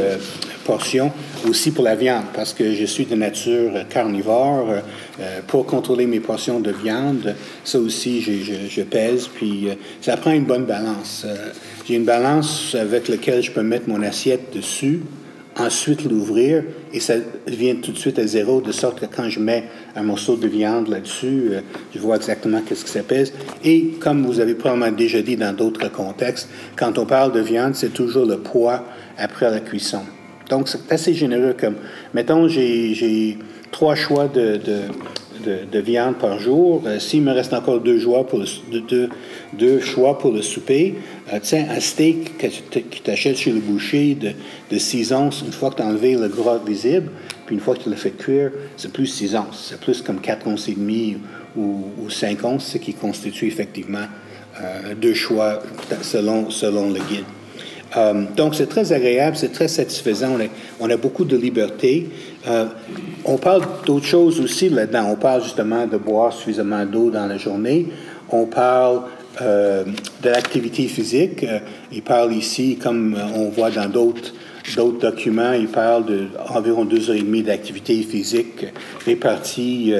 [0.64, 1.12] portions.
[1.48, 4.66] Aussi pour la viande, parce que je suis de nature carnivore.
[5.46, 9.68] pour contrôler mes portions de viande, ça aussi, je, pèse, puis
[10.00, 11.26] ça prend une bonne balance.
[11.86, 15.02] j'ai une balance avec laquelle je peux mettre mon assiette dessus
[15.58, 17.14] ensuite l'ouvrir et ça
[17.46, 19.64] vient tout de suite à zéro, de sorte que quand je mets
[19.96, 21.60] un morceau de viande là-dessus, euh,
[21.94, 23.32] je vois exactement qu'est-ce que ça pèse.
[23.64, 27.74] Et comme vous avez probablement déjà dit dans d'autres contextes, quand on parle de viande,
[27.74, 28.84] c'est toujours le poids
[29.18, 30.02] après la cuisson.
[30.50, 31.76] Donc, c'est assez généreux comme,
[32.12, 33.38] mettons, j'ai
[33.70, 34.60] trois choix de,
[35.44, 36.82] de, viande par jour.
[36.86, 39.08] Euh, s'il me reste encore deux choix pour le,
[39.52, 40.94] deux, choix pour le souper,
[41.32, 44.32] euh, tiens, un steak que tu t'achètes chez le boucher de,
[44.70, 47.10] de 6 onces, une fois que tu as enlevé le gras visible,
[47.46, 49.66] puis une fois que tu l'as fait cuire, c'est plus 6 onces.
[49.70, 51.18] C'est plus comme 4 onces et demi
[51.56, 54.06] ou, ou 5 onces, ce qui constitue effectivement
[54.60, 55.62] euh, deux choix
[56.02, 57.24] selon, selon le guide.
[57.96, 60.36] Euh, donc, c'est très agréable, c'est très satisfaisant.
[60.80, 62.08] On a, beaucoup de liberté.
[62.48, 62.66] Euh,
[63.24, 65.08] on parle d'autres choses aussi là-dedans.
[65.10, 67.88] On parle justement de boire suffisamment d'eau dans la journée.
[68.30, 69.02] On parle
[69.40, 69.84] euh,
[70.22, 71.44] de l'activité physique.
[71.92, 74.32] il parle ici, comme on voit dans d'autres
[74.76, 78.64] d'autres documents, il parle d'environ deux heures et demie d'activité physique
[79.04, 79.92] répartie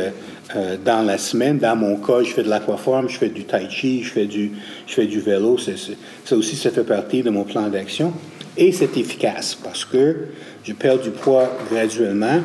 [0.54, 1.58] euh, dans la semaine.
[1.58, 4.52] Dans mon cas, je fais de l'aquaforme, je fais du tai chi, je fais du,
[4.86, 5.56] je fais du vélo.
[5.58, 8.12] ça aussi, ça fait partie de mon plan d'action.
[8.56, 10.28] Et c'est efficace parce que
[10.62, 12.40] je perds du poids graduellement.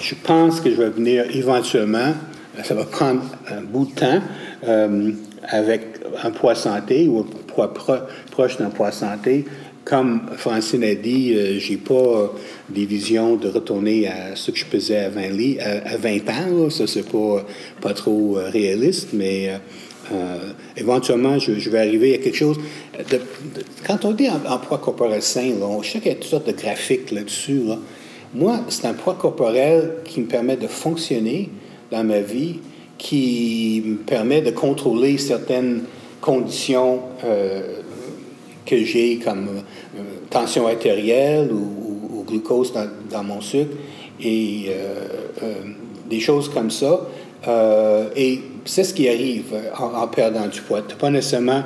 [0.00, 2.12] Je pense que je vais venir éventuellement
[2.64, 4.20] ça va prendre un bout de temps
[4.66, 5.12] euh,
[5.48, 7.72] avec un poids santé ou un poids
[8.30, 9.44] proche d'un poids santé.
[9.84, 12.32] Comme Francine a dit, je j'ai pas
[12.68, 15.20] des visions de retourner à ce que je à 20,
[15.60, 16.70] à, 20 ans.
[16.70, 17.44] Ça, c'est pas,
[17.80, 19.50] pas trop réaliste, mais
[20.76, 22.58] éventuellement, je, vais arriver à quelque chose.
[23.86, 27.10] quand on dit poids corporel sain, on sait qu'il y a toutes sortes de graphiques
[27.10, 27.62] là-dessus.
[28.32, 31.50] Moi, c'est un poids corporel qui me permet de fonctionner
[31.90, 32.60] dans ma vie,
[32.96, 35.82] qui me permet de contrôler certaines
[36.20, 37.80] conditions euh,
[38.66, 42.72] que j'ai comme euh, tension artérielle ou, glucose
[43.10, 43.74] dans, mon sucre
[44.22, 45.44] et euh,
[46.08, 47.08] des choses comme ça.
[48.14, 50.82] et c'est ce qui arrive en, perdant du poids.
[50.82, 51.64] Tu n'es pas nécessairement,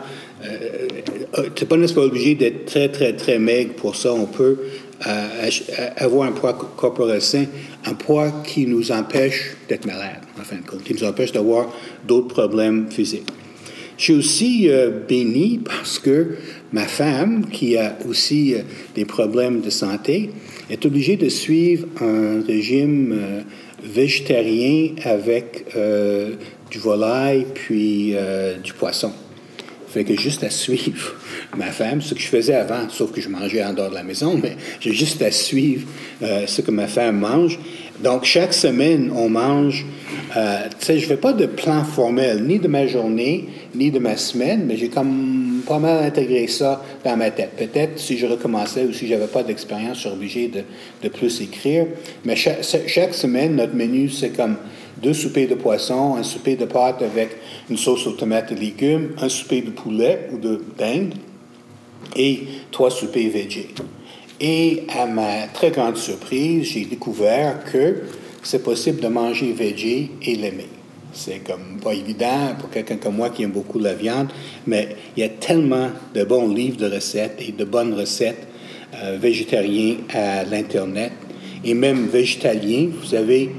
[1.68, 4.14] pas nécessairement obligé d'être très, très, très maigre pour ça.
[4.14, 4.57] On peut
[5.96, 7.44] avoir un poids corporel sain,
[7.85, 11.66] un poids qui nous empêche d'être malade, en fin de compte, qui nous empêche d'avoir
[12.07, 13.28] d'autres problèmes physiques.
[13.96, 16.37] Je suis aussi euh, béni parce que
[16.74, 18.62] ma femme, qui a aussi euh,
[18.96, 20.30] des problèmes de santé,
[20.68, 23.40] est obligée de suivre un régime euh,
[23.82, 25.66] végétarien avec
[26.70, 28.14] du volaille puis
[28.62, 29.12] du poisson.
[29.94, 31.14] Fait que juste à suivre
[31.56, 34.02] ma femme, ce que je faisais avant, sauf que je mangeais en dehors de la
[34.02, 35.87] maison, mais j'ai juste à suivre
[36.20, 37.60] euh, ce que ma femme mange.
[38.00, 39.87] Donc, chaque semaine, on mange.
[40.37, 43.90] Euh, tu sais, je ne fais pas de plan formel, ni de ma journée, ni
[43.90, 47.52] de ma semaine, mais j'ai comme pas mal intégré ça dans ma tête.
[47.57, 50.62] Peut-être si je recommençais ou si j'avais pas d'expérience, je serais obligé de,
[51.02, 51.87] de, plus écrire.
[52.24, 54.57] Mais chaque, semaine, notre menu, c'est comme
[55.00, 57.30] deux soupers de poisson, un souper de pâte avec
[57.70, 61.14] une sauce aux tomates et légumes, un souper de poulet ou de dinde
[62.16, 63.68] et trois soupers végé.
[64.40, 68.03] Et à ma très grande surprise, j'ai découvert que
[68.42, 70.68] c'est possible de manger végé et l'aimer.
[71.12, 74.29] C'est comme pas évident pour quelqu'un comme moi qui aime beaucoup la viande,
[74.66, 78.49] mais il y a tellement de bons livres de recettes et de bonnes recettes
[79.03, 81.12] euh, végétariennes à l'Internet
[81.64, 82.88] et même végétaliens.
[83.01, 83.51] Vous savez,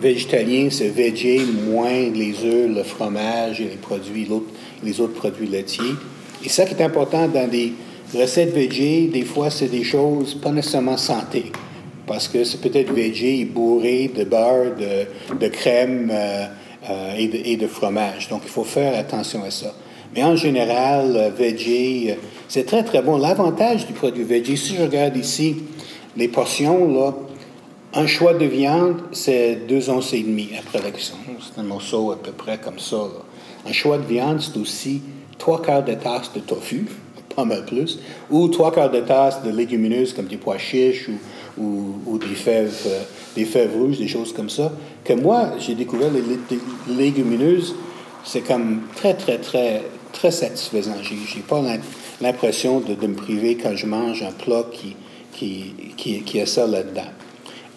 [0.00, 4.28] végétalien, c'est végé moins les œufs, le fromage et les produits,
[4.84, 5.94] les autres produits laitiers.
[6.44, 7.72] Et ça qui est important dans des
[8.14, 11.52] recettes végé, des fois, c'est des choses pas nécessairement santé.
[12.06, 14.74] Parce que c'est peut-être végé bourré de beurre,
[15.38, 16.46] de, crème euh,
[16.88, 18.28] euh, et, de, fromage.
[18.28, 19.72] Donc, il faut faire attention à ça.
[20.14, 22.16] Mais en général, euh, végé,
[22.48, 23.16] c'est très, très bon.
[23.16, 25.56] L'avantage du produit végé, si je regarde ici,
[26.16, 27.14] les portions, là,
[27.92, 31.16] un choix de viande, c'est deux onces et demie après la cuisson.
[31.40, 32.96] C'est un morceau à peu près comme ça.
[33.66, 35.02] Un choix de viande, c'est aussi
[35.38, 36.86] trois quarts de tasse de tofu,
[37.34, 37.98] pas mal plus,
[38.30, 41.08] ou trois quarts de tasse de légumineuses comme des pois chiches
[41.58, 43.02] ou, ou, des, fèves, euh,
[43.36, 44.72] des fèves rouges, des choses comme ça.
[45.04, 46.22] Que moi, j'ai découvert les,
[46.94, 47.74] légumineuses,
[48.24, 50.96] c'est comme très, très, très, très satisfaisant.
[51.02, 51.62] J'ai, pas
[52.20, 54.96] l'impression de, me priver quand je mange un plat qui,
[55.32, 57.10] qui, qui, qui a ça là-dedans.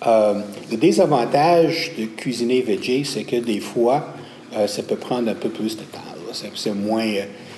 [0.05, 4.07] Euh, le désavantage de cuisiner végé, c'est que des fois,
[4.55, 5.99] euh, ça peut prendre un peu plus de temps.
[6.55, 7.05] C'est moins,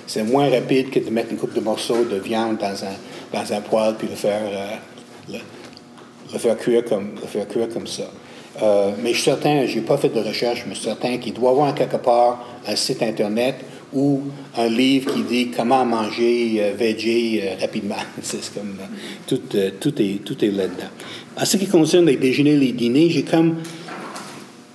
[0.06, 2.96] c'est moins rapide que de mettre une coupe de morceaux de viande dans un,
[3.32, 4.42] dans un poêle puis le faire,
[5.28, 8.04] le, faire, cuire, comme, le faire cuire comme ça.
[9.02, 11.34] mais je suis certain, je n'ai pas fait de recherche, mais je suis certain qu'il
[11.34, 13.56] doit y avoir quelque part un site Internet
[13.92, 14.22] ou
[14.56, 17.96] un livre qui dit comment manger euh, rapidement.
[18.22, 18.76] C'est comme
[19.26, 19.40] tout,
[19.80, 20.90] tout est, tout est là-dedans.
[21.40, 23.56] En ce qui concerne les déjeuners et les dîners, j'ai comme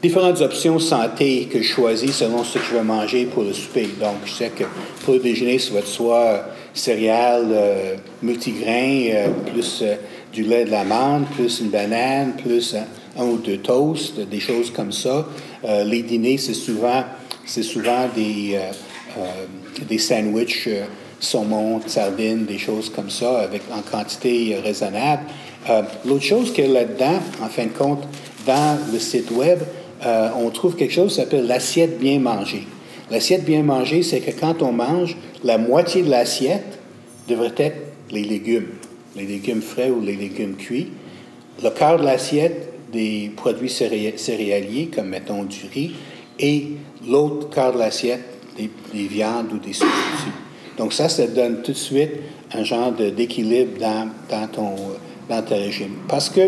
[0.02, 3.88] différentes options santé que je choisis selon ce que je veux manger pour le souper.
[4.00, 4.64] Donc, je sais que
[5.04, 9.96] pour le déjeuner, ça va soit céréales euh, multigrains, euh, plus euh,
[10.32, 12.76] du lait de l'amande, plus une banane, plus
[13.18, 15.28] un, ou deux toasts, des choses comme ça.
[15.86, 17.04] les dîners, c'est souvent,
[17.46, 18.58] souvent des,
[19.90, 20.70] des sandwichs
[21.20, 25.24] saumon, sardines, des choses comme ça, avec, en quantité raisonnable.
[26.06, 28.08] L'autre chose qu'il y a là-dedans, en fin de compte,
[28.48, 29.60] dans le site web,
[30.06, 32.66] on trouve quelque chose qui s'appelle l'assiette bien mangée.
[33.12, 36.80] L'assiette bien mangée, c'est que quand on mange, la moitié de l'assiette
[37.28, 37.78] devrait être
[38.10, 38.70] les légumes,
[39.18, 40.88] les légumes frais ou les légumes cuits.
[41.62, 45.92] Le quart de l'assiette des produits céréaliers, comme mettons du riz,
[46.40, 46.68] et
[47.06, 48.24] l'autre quart de l'assiette
[48.58, 50.32] des, viandes ou des substituts.
[50.78, 52.12] Donc ça, ça donne tout de suite
[52.54, 54.76] un genre d'équilibre dans, ton
[55.30, 55.96] dans ton régime.
[56.08, 56.42] Parce que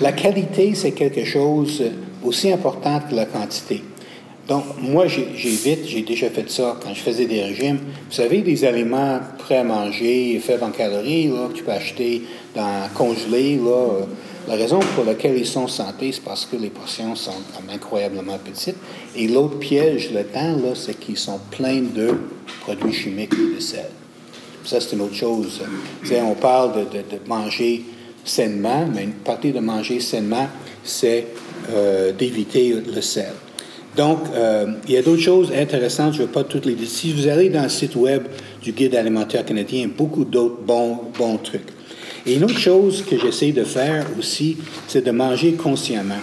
[0.00, 1.82] la qualité, c'est quelque chose
[2.24, 3.82] aussi important que la quantité.
[4.48, 7.80] Donc, moi, j'évite, j'ai déjà fait ça quand je faisais des régimes.
[8.08, 12.22] Vous savez, des aliments prêts à manger, faibles en calories, là, que tu peux acheter
[12.54, 14.06] dans congelé, là,
[14.48, 18.78] La raison pour laquelle ils sont santé, c'est parce que les portions sont incroyablement petites.
[19.14, 22.14] Et l'autre piège là-dedans, là, c'est qu'ils sont pleins de
[22.62, 23.90] produits chimiques et de sel.
[24.64, 25.60] Ça, c'est une autre chose.
[26.10, 27.84] on parle de, de, manger
[28.24, 30.48] sainement, mais une partie de manger sainement,
[30.82, 31.26] c'est
[31.70, 33.34] euh, d'éviter le sel.
[33.96, 36.88] Donc, euh, il y a d'autres choses intéressantes, je ne vais pas toutes les dire.
[36.88, 38.22] Si vous allez dans le site web
[38.62, 41.68] du Guide alimentaire canadien, beaucoup d'autres bons, bons trucs.
[42.26, 46.14] Et une autre chose que j'essaie de faire aussi, c'est de manger consciemment.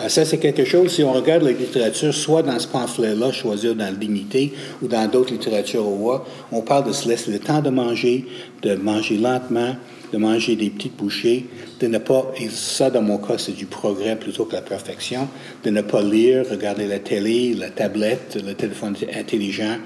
[0.00, 3.74] Euh, ça, c'est quelque chose, si on regarde la littérature, soit dans ce pamphlet-là, choisir
[3.74, 6.20] dans dignité, ou dans d'autres littératures au
[6.52, 8.26] on parle de se laisser le temps de manger,
[8.62, 9.74] de manger lentement,
[10.12, 11.46] de manger des petites bouchées,
[11.80, 15.28] de ne pas, et ça dans mon cas c'est du progrès plutôt que la perfection,
[15.64, 19.76] de ne pas lire, regarder la télé, la tablette, le téléphone intelligent,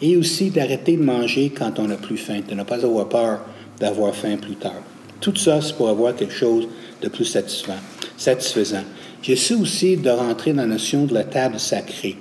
[0.00, 3.40] et aussi d'arrêter de manger quand on n'a plus faim, de ne pas avoir peur
[3.80, 4.82] d'avoir faim plus tard.
[5.20, 6.68] Tout ça, c'est pour avoir quelque chose
[7.02, 7.78] de plus satisfaisant.
[8.16, 8.84] satisfaisant.
[9.22, 12.16] J'essaie aussi de rentrer dans la notion de la table sacrée,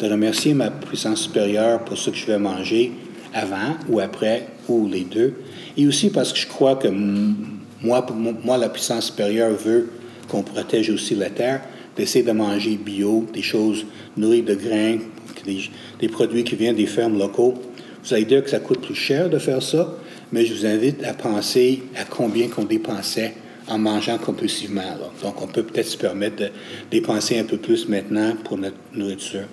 [0.00, 2.92] de remercier ma puissance supérieure pour ce que je vais manger
[3.32, 5.34] avant ou après, ou les deux,
[5.76, 8.06] et aussi parce que je crois que moi,
[8.44, 9.88] moi la puissance supérieure veut
[10.28, 11.62] qu'on protège aussi la terre,
[11.96, 13.84] d'essayer de manger bio, des choses
[14.16, 14.98] nourries de grains,
[15.44, 17.54] des, produits qui viennent des fermes locaux.
[18.02, 19.94] Vous allez dire que ça coûte plus cher de faire ça,
[20.32, 23.34] mais je vous invite à penser à combien qu'on dépensait
[23.68, 24.82] en mangeant compulsivement.
[25.22, 26.48] Donc, on peut peut-être se permettre de
[26.90, 29.44] dépenser un peu plus maintenant pour notre nourriture.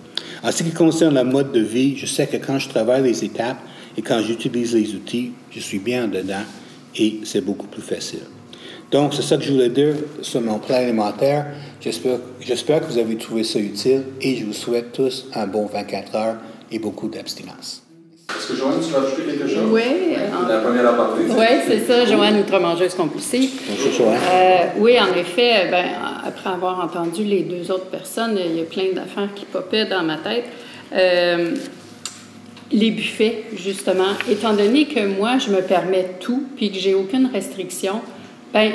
[0.43, 3.23] En ce qui concerne la mode de vie, je sais que quand je travaille les
[3.23, 3.59] étapes,
[3.97, 6.43] et quand j'utilise les outils, je suis bien dedans
[6.95, 8.21] et c'est beaucoup plus facile.
[8.91, 11.45] Donc, c'est ça que je voulais dire sur mon plan alimentaire.
[11.79, 16.15] J'espère que vous avez trouvé ça utile et je vous souhaite tous un bon 24
[16.15, 16.35] heures
[16.69, 17.83] et beaucoup d'abstinence.
[18.29, 19.69] Est-ce que Joanne, tu veux ajouter quelque chose?
[19.71, 20.15] Oui.
[20.47, 21.21] La première partie.
[21.29, 23.51] Oui, c'est ça, Joanne, outre-mangeuse compulsive.
[23.69, 24.19] Bonjour, Joanne.
[24.31, 25.85] Euh, oui, en effet, ben,
[26.25, 30.03] après avoir entendu les deux autres personnes, il y a plein d'affaires qui popaient dans
[30.03, 30.45] ma tête.
[30.93, 31.51] Euh,
[32.71, 34.13] les buffets, justement.
[34.29, 38.01] Étant donné que moi, je me permets tout, puis que j'ai aucune restriction,
[38.53, 38.71] ben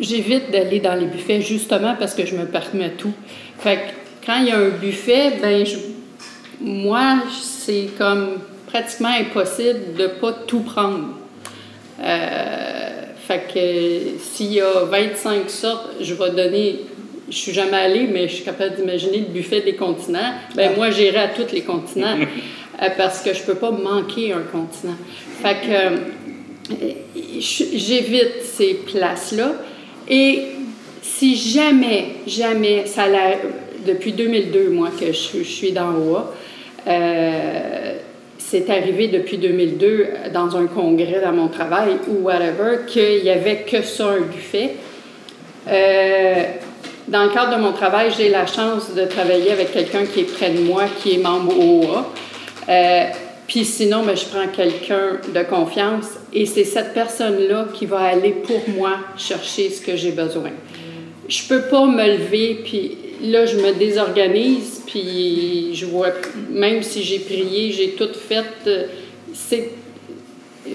[0.00, 3.12] j'évite d'aller dans les buffets justement parce que je me permets tout.
[3.58, 5.64] Fait que quand il y a un buffet, ben
[6.60, 11.08] moi, c'est comme pratiquement impossible de pas tout prendre.
[12.00, 12.88] Euh,
[13.26, 16.80] fait que s'il y a 25 sortes, je vais donner
[17.30, 20.32] je suis jamais allée, mais je suis capable d'imaginer le buffet des continents.
[20.54, 22.16] Ben moi, j'irai à tous les continents.
[22.80, 24.96] Euh, parce que je peux pas manquer un continent.
[25.42, 26.92] Fait que euh,
[27.40, 29.52] j'évite ces places-là.
[30.08, 30.42] Et
[31.02, 33.06] si jamais, jamais, ça
[33.84, 36.32] depuis 2002, moi, que je, suis dans OA,
[36.86, 37.92] euh,
[38.38, 43.62] c'est arrivé depuis 2002 dans un congrès dans mon travail ou whatever, qu'il n'y avait
[43.62, 44.76] que ça, un buffet.
[47.08, 50.32] dans le cadre de mon travail, j'ai la chance de travailler avec quelqu'un qui est
[50.32, 52.12] près de moi, qui est membre OA.
[52.68, 53.04] Euh,
[53.46, 58.32] puis sinon, ben, je prends quelqu'un de confiance et c'est cette personne-là qui va aller
[58.32, 60.50] pour moi chercher ce que j'ai besoin.
[61.28, 66.10] Je peux pas me lever, puis là, je me désorganise, puis je vois,
[66.50, 68.86] même si j'ai prié, j'ai tout fait, euh,
[69.32, 69.70] c'est...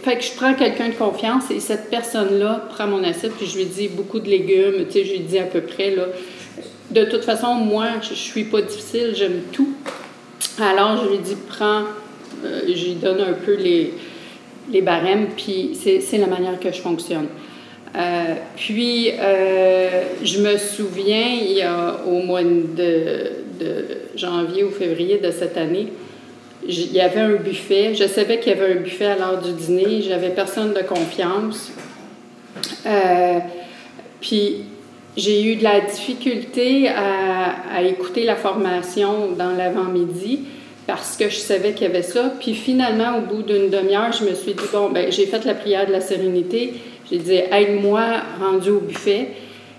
[0.03, 3.57] Fait que je prends quelqu'un de confiance et cette personne-là prend mon assiette, puis je
[3.57, 6.05] lui dis beaucoup de légumes, tu sais, je lui dis à peu près, là.
[6.89, 9.69] De toute façon, moi, je suis pas difficile, j'aime tout.
[10.59, 11.83] Alors, je lui dis, prends,
[12.45, 13.93] euh, je lui donne un peu les,
[14.81, 17.27] barèmes, puis c'est la manière que je fonctionne.
[17.95, 24.71] Euh, puis, euh, je me souviens, il y a au mois de, de, janvier ou
[24.71, 25.87] février de cette année,
[26.65, 27.93] il y avait un buffet.
[27.93, 30.01] Je savais qu'il y avait un buffet à l'heure du dîner.
[30.01, 31.71] J'avais personne de confiance.
[34.21, 34.63] puis,
[35.15, 40.39] j'ai eu de la difficulté à, écouter la formation dans l'avant-midi
[40.87, 42.33] parce que je savais qu'il y avait ça.
[42.39, 45.53] Puis finalement, au bout d'une demi-heure, je me suis dit, bon, ben j'ai fait la
[45.53, 46.73] prière de la sérénité.
[47.09, 48.03] J'ai dit, aide-moi
[48.39, 49.29] rendu au buffet.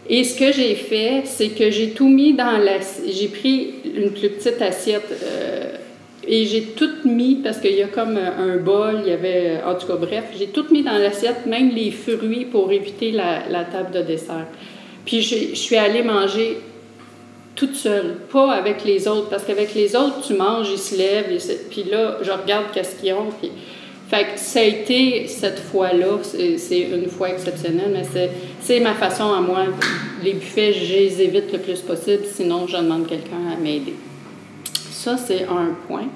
[0.08, 2.78] Et ce que j'ai fait, c'est que j'ai tout mis dans la...
[3.06, 5.76] J'ai pris une plus petite assiette euh,
[6.26, 9.60] et j'ai tout mis, parce qu'il y a comme un bol, il y avait...
[9.66, 13.42] En tout cas, bref, j'ai tout mis dans l'assiette, même les fruits pour éviter la,
[13.50, 14.46] la table de dessert.
[15.04, 16.58] Puis je, suis allée manger
[17.54, 21.38] toute seule, pas avec les autres, parce qu'avec les autres, tu manges, ils se lèvent,
[21.70, 23.28] puis là, je regarde qu'est-ce qu'ils ont.
[24.08, 28.30] Fait que ça a été cette fois-là, c'est une fois exceptionnelle, mais
[28.60, 29.66] c'est ma façon à moi.
[30.22, 33.94] Les buffets, je les évite le plus possible, sinon je demande quelqu'un à m'aider.
[34.90, 36.08] Ça, c'est un point.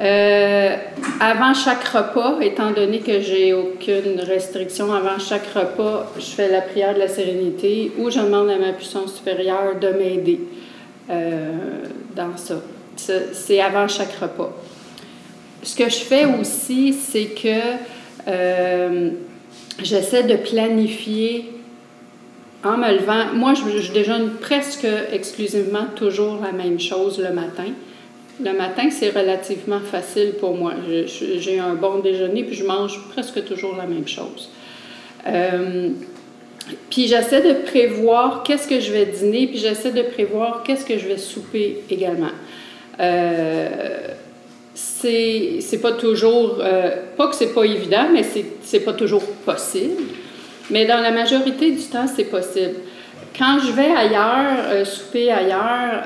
[0.00, 0.76] Euh,
[1.18, 6.60] avant chaque repas, étant donné que j'ai aucune restriction, avant chaque repas, je fais la
[6.60, 10.40] prière de la sérénité ou je demande à ma puissance supérieure de m'aider
[11.10, 11.82] euh,
[12.14, 12.56] dans ça.
[12.96, 14.52] C'est avant chaque repas.
[15.64, 17.58] Ce que je fais aussi, c'est que
[18.28, 19.10] euh,
[19.82, 21.50] j'essaie de planifier
[22.64, 23.34] en me levant.
[23.34, 27.72] Moi, je, je déjeune presque exclusivement toujours la même chose le matin.
[28.40, 30.74] Le matin, c'est relativement facile pour moi.
[31.06, 34.50] J'ai un bon déjeuner, puis je mange presque toujours la même chose.
[35.26, 35.90] Euh,
[36.90, 40.98] puis j'essaie de prévoir qu'est-ce que je vais dîner, puis j'essaie de prévoir qu'est-ce que
[40.98, 42.30] je vais souper également.
[43.00, 43.68] Euh,
[44.74, 48.22] c'est pas toujours, euh, pas que c'est pas évident, mais
[48.62, 50.02] c'est pas toujours possible.
[50.70, 52.74] Mais dans la majorité du temps, c'est possible.
[53.36, 56.02] Quand je vais ailleurs, euh, souper ailleurs,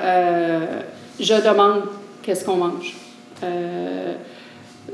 [1.19, 1.83] je demande
[2.23, 2.95] qu'est-ce qu'on mange.
[3.43, 4.13] Euh,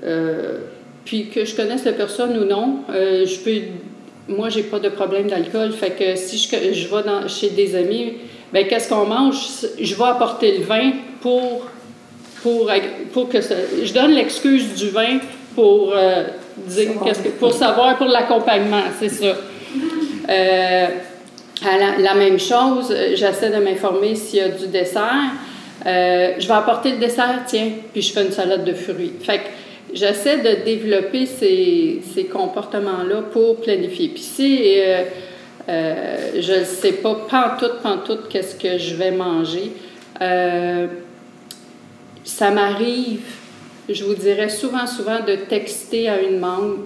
[0.03, 0.57] euh,
[1.05, 3.61] puis que je connaisse la personne ou non, euh, je peux.
[4.27, 5.71] Moi, j'ai pas de problème d'alcool.
[5.71, 8.13] Fait que si je, je vais dans, chez des amis,
[8.53, 9.37] ben qu'est-ce qu'on mange?
[9.79, 11.65] Je vais apporter le vin pour,
[12.43, 12.69] pour,
[13.11, 15.19] pour que ça, Je donne l'excuse du vin
[15.55, 15.95] pour
[16.67, 19.35] dire qu'est-ce que, pour savoir pour l'accompagnement, c'est ça.
[20.27, 25.31] la, la, même chose, j'essaie de m'informer s'il y a du dessert.
[25.85, 29.13] Euh, je vais apporter le dessert, tiens, puis je fais une salade de fruits.
[29.21, 29.43] Fait que
[29.93, 34.09] j'essaie de développer ces, ces comportements-là pour planifier.
[34.09, 35.03] Puis si euh,
[35.69, 39.71] euh, je ne sais pas pantoute, pantoute, qu'est-ce que je vais manger,
[42.25, 43.21] ça m'arrive,
[43.87, 46.79] je vous dirais souvent, souvent, de texter à une membre.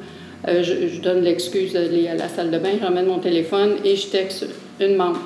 [0.47, 3.95] Je, je, donne l'excuse d'aller à la salle de bain, je ramène mon téléphone et
[3.95, 4.45] je texte
[4.79, 5.21] une membre.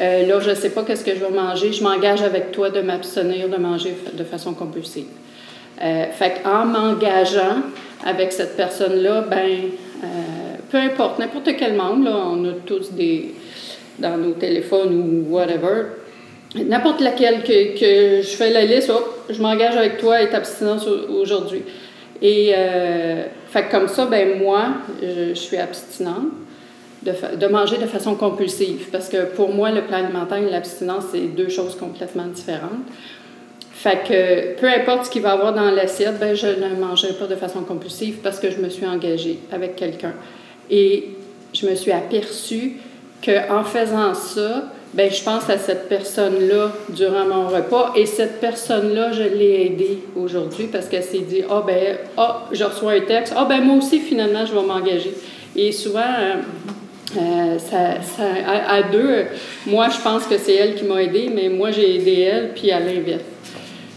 [0.00, 1.72] Euh, là, je ne sais pas qu'est-ce que je vais manger.
[1.72, 5.06] Je m'engage avec toi de m'abstenir de manger de façon compulsive.
[5.82, 7.62] Euh, fait en m'engageant
[8.04, 9.48] avec cette personne-là, ben,
[10.02, 10.06] euh,
[10.70, 13.34] peu importe, n'importe quel membre, on a tous des
[13.98, 15.86] dans nos téléphones ou whatever,
[16.54, 18.92] n'importe laquelle que, que, je fais la liste,
[19.28, 21.62] je m'engage avec toi et t'abstinence aujourd'hui.
[22.22, 24.68] Et euh, fait comme ça, ben moi,
[25.02, 26.32] je, je suis abstinente
[27.36, 28.88] de, manger de façon compulsive.
[28.90, 32.86] Parce que pour moi, le plan alimentaire et l'abstinence, c'est deux choses complètement différentes.
[33.72, 37.12] Fait que peu importe ce qu'il va y avoir dans l'assiette, ben, je ne mangerai
[37.12, 40.14] pas de façon compulsive parce que je me suis engagée avec quelqu'un.
[40.70, 41.10] Et
[41.54, 42.78] je me suis aperçue
[43.24, 49.12] qu'en faisant ça, ben, je pense à cette personne-là durant mon repas et cette personne-là,
[49.12, 53.00] je l'ai aidée aujourd'hui parce qu'elle s'est dit Ah, oh, ben, ah, je reçois un
[53.00, 55.14] texte, ah, ben, moi aussi, finalement, je vais m'engager.
[55.54, 56.34] Et souvent, euh,
[57.16, 58.24] euh, ça,
[58.68, 59.24] à, deux,
[59.66, 62.70] moi, je pense que c'est elle qui m'a aidé, mais moi, j'ai aidé elle, puis
[62.70, 63.22] à l'inverse.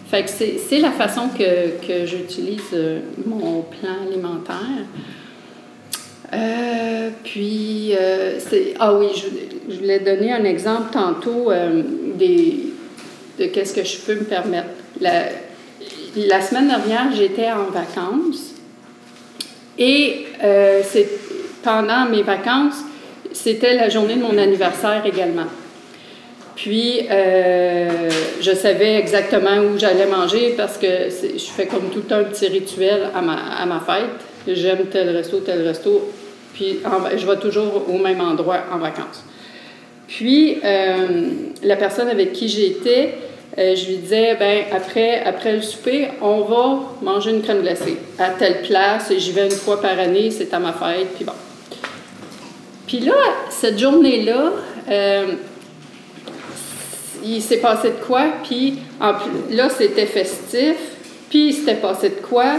[0.09, 4.86] Fait que c'est la façon que, que j'utilise euh, mon plan alimentaire.
[6.34, 7.93] Euh, puis.
[8.80, 11.51] Ah oui, je, je, voulais donner un exemple tantôt
[12.16, 12.74] des,
[13.39, 14.70] de qu'est-ce que je peux me permettre.
[14.99, 15.26] La,
[16.16, 18.53] la semaine dernière, j'étais en vacances
[19.78, 20.26] et
[20.84, 21.09] c'est
[21.64, 22.84] pendant mes vacances,
[23.34, 25.48] c'était la journée de mon anniversaire également.
[26.56, 28.10] Puis, euh,
[28.40, 33.10] je savais exactement où j'allais manger parce que je fais comme tout un petit rituel
[33.16, 34.56] à ma, à ma fête.
[34.56, 36.12] J'aime tel resto, tel resto.
[36.54, 36.80] Puis,
[37.18, 39.24] je vais toujours au même endroit en vacances.
[40.08, 41.08] Puis, euh,
[41.64, 43.16] la personne avec qui j'étais,
[43.58, 47.98] euh, je lui disais, ben après, après le souper, on va manger une crème glacée
[48.20, 49.12] à telle place.
[49.18, 51.34] J'y vais une fois par année, c'est à ma fête, puis bon.
[52.88, 53.14] Puis là,
[53.50, 54.52] cette journée-là,
[54.90, 55.26] euh,
[57.24, 58.80] il s'est passé de quoi, puis
[59.52, 60.76] là, c'était festif,
[61.30, 62.56] puis il s'était passé de quoi.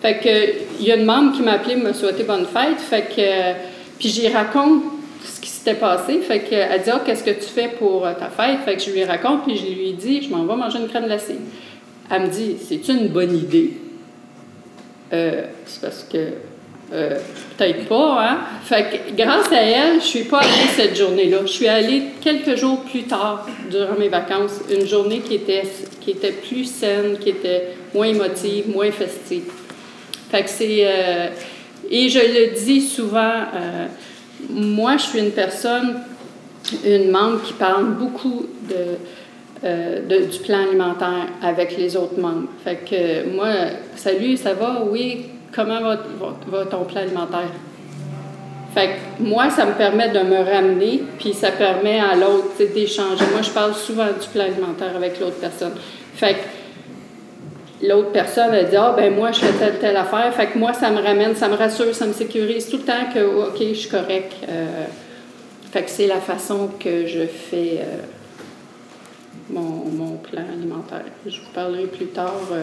[0.00, 3.02] Fait que, il y a une membre qui m'a appelé me souhaiter bonne fête, fait
[3.02, 3.58] que,
[3.98, 4.82] puis j'y raconte
[5.24, 8.60] ce qui s'était passé, fait qu'elle dit, ah, qu'est-ce que tu fais pour ta fête?
[8.64, 11.06] Fait que je lui raconte, puis je lui dis, je m'en vais manger une crème
[11.06, 11.38] glacée.
[12.10, 13.74] Elle me dit, c'est une bonne idée?
[15.12, 16.18] Euh, c'est parce que
[16.92, 17.18] euh,
[17.56, 18.38] peut-être pas, hein?
[18.64, 21.38] Fait que grâce à elle, je suis pas allée cette journée-là.
[21.42, 25.62] Je suis allée quelques jours plus tard, durant mes vacances, une journée qui était,
[26.00, 29.44] qui était plus saine, qui était moins émotive, moins festive.
[30.30, 30.80] Fait que c'est...
[30.82, 31.28] Euh,
[31.90, 33.86] et je le dis souvent, euh,
[34.50, 36.00] moi, je suis une personne,
[36.84, 38.98] une membre qui parle beaucoup de,
[40.30, 42.48] du plan alimentaire avec les autres membres.
[42.64, 43.48] Fait que moi,
[43.96, 44.84] salut, ça va?
[44.88, 47.50] Oui, comment va, ton plan alimentaire?
[48.74, 53.24] Fait que moi, ça me permet de me ramener, puis ça permet à l'autre d'échanger.
[53.30, 55.74] Moi, je parle souvent du plan alimentaire avec l'autre personne.
[56.14, 60.32] Fait que l'autre personne a dit Ah, ben moi, je fais telle, telle affaire.
[60.34, 63.12] Fait que moi, ça me ramène, ça me rassure, ça me sécurise tout le temps
[63.12, 64.32] que, OK, je suis correct.
[64.48, 64.84] Euh,
[65.70, 68.02] fait que c'est la façon que je fais euh,
[69.50, 71.04] mon, mon plan alimentaire.
[71.26, 72.62] Je vous parlerai plus tard euh,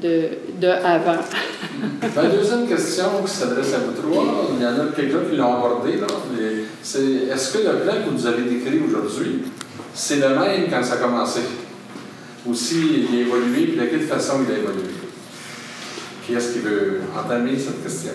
[0.00, 0.28] de,
[0.60, 1.20] de avant.
[2.16, 5.54] La deuxième question qui s'adresse à vous trois, il y en a quelques-uns qui l'ont
[5.56, 9.42] abordé, là, mais c'est est-ce que le plan que vous avez décrit aujourd'hui,
[9.94, 11.40] c'est le même quand ça a commencé?
[12.46, 14.90] Ou s'il a évolué, puis de quelle façon il a évolué?
[16.26, 18.12] Qui est-ce qui veut entamer cette question?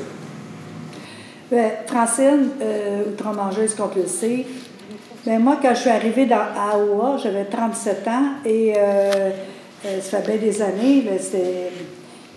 [1.49, 4.45] Ben, Francine, euh, outre-mangeuse compulsive,
[5.25, 9.29] ben, moi, quand je suis arrivée dans, à AOA, j'avais 37 ans et euh,
[9.85, 11.03] euh, ça fait bien des années.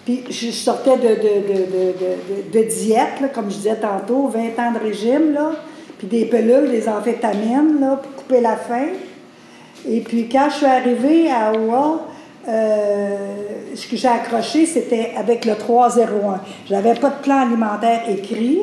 [0.05, 5.39] Puis je sortais de, diète, comme je disais tantôt, 20 ans de régime,
[5.99, 8.89] puis des pelules, des amphétamines pour couper la faim.
[9.89, 12.07] Et puis quand je suis arrivée à AOA,
[12.49, 13.17] euh,
[13.75, 16.41] ce que j'ai accroché, c'était avec le 301.
[16.67, 18.59] Je n'avais pas de plan alimentaire écrit,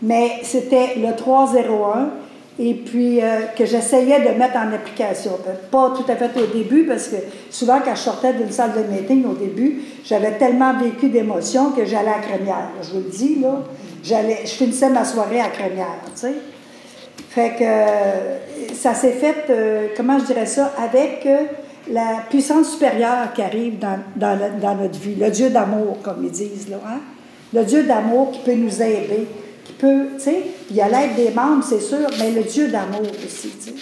[0.00, 2.10] mais c'était le 301
[2.58, 5.32] et puis euh, que j'essayais de mettre en application.
[5.70, 7.16] Pas tout à fait au début, parce que
[7.50, 11.84] souvent quand je sortais d'une salle de meeting au début, j'avais tellement vécu d'émotions que
[11.84, 12.68] j'allais à Crémière.
[12.82, 13.62] Je vous le dis, là,
[14.02, 16.34] j'allais, je finissais ma soirée à Crémière, tu sais.
[17.34, 21.44] Fait que euh, ça s'est fait, euh, comment je dirais ça, avec euh,
[21.90, 27.00] la puissance supérieure qui arrive dans, notre vie, le Dieu d'amour, comme ils disent, hein?
[27.54, 29.26] Le Dieu d'amour qui peut nous aider,
[29.64, 32.68] qui peut, tu sais, il y a l'aide des membres, c'est sûr, mais le Dieu
[32.68, 33.74] d'amour aussi, tu sais.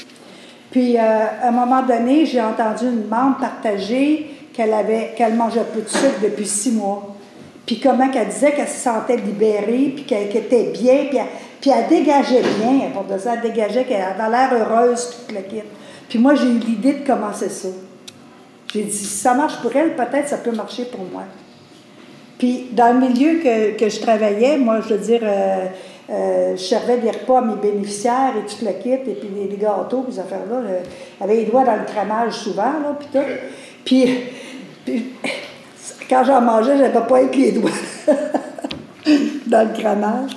[0.71, 5.65] Puis, euh, à un moment donné, j'ai entendu une membre partager qu'elle avait, qu'elle mangeait
[5.73, 7.17] peu de sucre depuis six mois.
[7.67, 11.07] Puis comment qu'elle disait qu'elle se sentait libérée, puis qu'elle était bien,
[11.61, 15.41] puis elle, dégageait bien, pour de ça, elle dégageait, qu'elle avait l'air heureuse, tout le
[15.43, 15.63] kit.
[16.09, 17.69] Puis moi, j'ai eu l'idée de commencer ça.
[18.73, 21.23] J'ai dit, si ça marche pour elle, peut-être ça peut marcher pour moi.
[22.41, 25.67] Puis dans le milieu que, que je travaillais, moi, je veux dire, euh,
[26.09, 29.47] euh, je servais des repas à mes bénéficiaires et tout le kit, et puis les,
[29.47, 30.63] les gâteaux, puis ces affaires-là.
[31.21, 33.27] J'avais les doigts dans le cramage souvent, là, puis tout.
[33.85, 34.21] Puis,
[34.87, 35.13] puis
[36.09, 37.71] quand j'en mangeais, je n'avais pas avec les doigts
[39.47, 40.31] dans le cramage.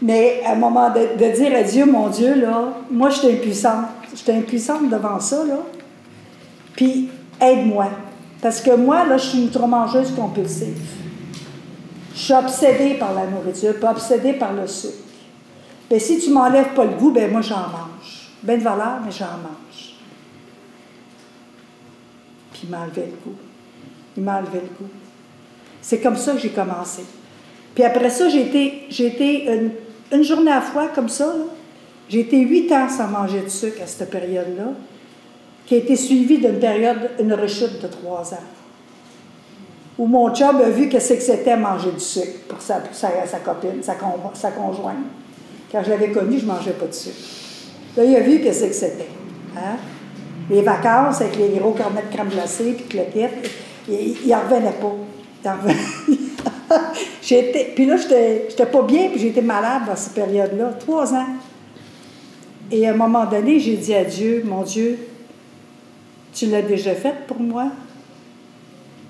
[0.00, 3.28] Mais à un moment de, de dire à Dieu, mon Dieu, là, moi, je suis
[3.32, 3.86] impuissante.
[4.12, 5.58] Je suis impuissante devant ça, là.
[6.76, 7.88] Puis, aide-moi.
[8.40, 10.97] Parce que moi, là, je suis une trop mangeuse compulsive.
[12.18, 15.04] Je suis obsédée par la nourriture, pas obsédée par le sucre.
[15.88, 18.32] Ben, si tu m'enlèves pas le goût, ben moi, j'en mange.
[18.42, 19.94] Ben de valeur, mais j'en mange.
[22.52, 23.36] Puis il m'a le goût.
[24.16, 24.90] Il m'a enlevé le goût.
[25.80, 27.04] C'est comme ça que j'ai commencé.
[27.72, 29.70] Puis après ça, j'ai été, j'ai été
[30.10, 31.32] une, journée à fois, comme ça.
[32.08, 34.72] J'ai été huit ans sans manger de sucre à cette période-là,
[35.66, 38.57] qui a été suivie d'une période, une rechute de trois ans
[39.98, 43.08] où mon chum a vu que c'est que c'était manger du sucre pour sa, sa,
[43.44, 44.96] copine, sa, con- sa conjointe.
[45.72, 47.16] Quand je l'avais connu, je ne mangeais pas de sucre.
[47.96, 49.08] Là, il a vu que c'est que c'était.
[49.56, 49.76] Hein?
[50.48, 53.50] Les vacances avec les gros cornets de crème glacée puis kit,
[53.88, 54.94] il n'en revenait pas.
[57.20, 61.26] Puis là, j'étais pas bien, puis j'étais malade dans cette période-là, trois ans.
[62.70, 64.98] Et à un moment donné, j'ai dit à Dieu, mon Dieu,
[66.32, 67.68] tu l'as déjà fait pour moi?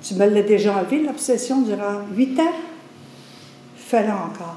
[0.02, 2.54] Tu me l'as déjà enlevé, l'obsession, durant huit ans?
[3.76, 4.56] Fais-le encore.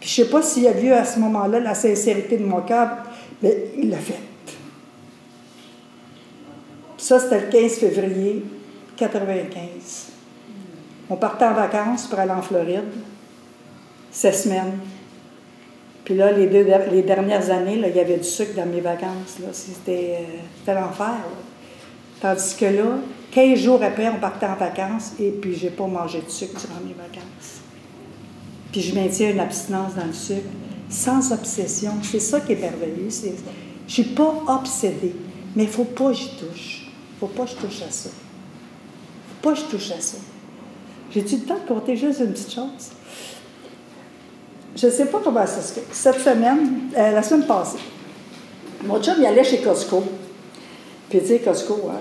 [0.00, 2.62] Puis je ne sais pas s'il a vu à ce moment-là la sincérité de mon
[2.62, 2.88] cœur,
[3.42, 4.20] mais il l'a fait.
[6.96, 8.44] Ça, c'était le 15 février
[8.96, 10.08] 95.
[11.10, 12.84] On partait en vacances pour aller en Floride.
[14.10, 14.72] Cette semaine.
[16.04, 16.64] Puis là, les, deux,
[17.02, 19.36] dernières années, il y avait du sucre dans mes vacances.
[19.42, 20.24] Euh, c'était
[20.66, 21.16] l'enfer.
[22.20, 22.98] Tandis que là,
[23.30, 26.80] 15 jours après, on partait en vacances et puis j'ai pas mangé de sucre durant
[26.86, 27.60] mes vacances.
[28.72, 30.48] Puis je maintiens une abstinence dans le sucre,
[30.88, 31.92] sans obsession.
[32.02, 33.08] C'est ça qui est merveilleux.
[33.86, 35.14] Je suis pas obsédée,
[35.54, 36.90] mais il faut pas que j'y touche.
[37.20, 38.10] faut pas que je touche à ça.
[38.10, 40.18] faut pas que je touche à ça.
[41.10, 42.92] J'ai-tu le temps de compter juste une petite chose?
[44.76, 45.86] Je ne sais pas comment ça se fait.
[45.90, 47.78] Cette semaine, euh, la semaine passée,
[48.84, 50.04] mon chum, il allait chez Costco.
[51.08, 52.00] Puis, tu sais, Costco, hein.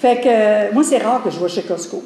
[0.00, 2.02] Fait que, euh, moi, c'est rare que je vais chez Costco.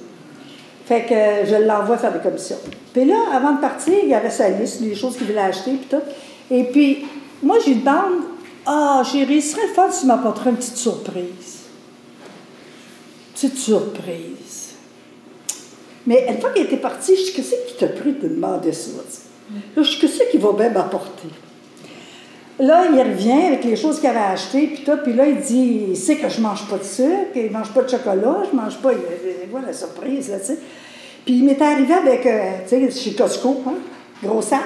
[0.84, 2.58] Fait que euh, je l'envoie faire des commissions.
[2.92, 5.70] Puis là, avant de partir, il y avait sa liste, des choses qu'il voulait acheter,
[5.74, 6.02] puis tout.
[6.50, 7.06] Et puis,
[7.40, 8.24] moi, je lui demande
[8.66, 11.60] Ah, chérie, ce serait fun si tu m'apporterais une petite surprise.
[13.32, 14.74] Petite surprise.
[16.04, 18.90] Mais une fois qu'il était parti, je dis Qu'est-ce qui t'a pris de demander ça
[19.76, 21.28] je dis Qu'est-ce qu'il va bien m'apporter
[22.58, 25.96] Là, il revient avec les choses qu'il avait achetées, puis puis là, il dit, il
[25.96, 28.92] sait que je mange pas de sucre, il mange pas de chocolat, je mange pas,
[28.92, 30.58] il, voit la surprise, là, tu sais.
[31.24, 33.74] Puis il m'est arrivé avec, euh, tu sais, chez Costco, hein,
[34.22, 34.60] gros sac,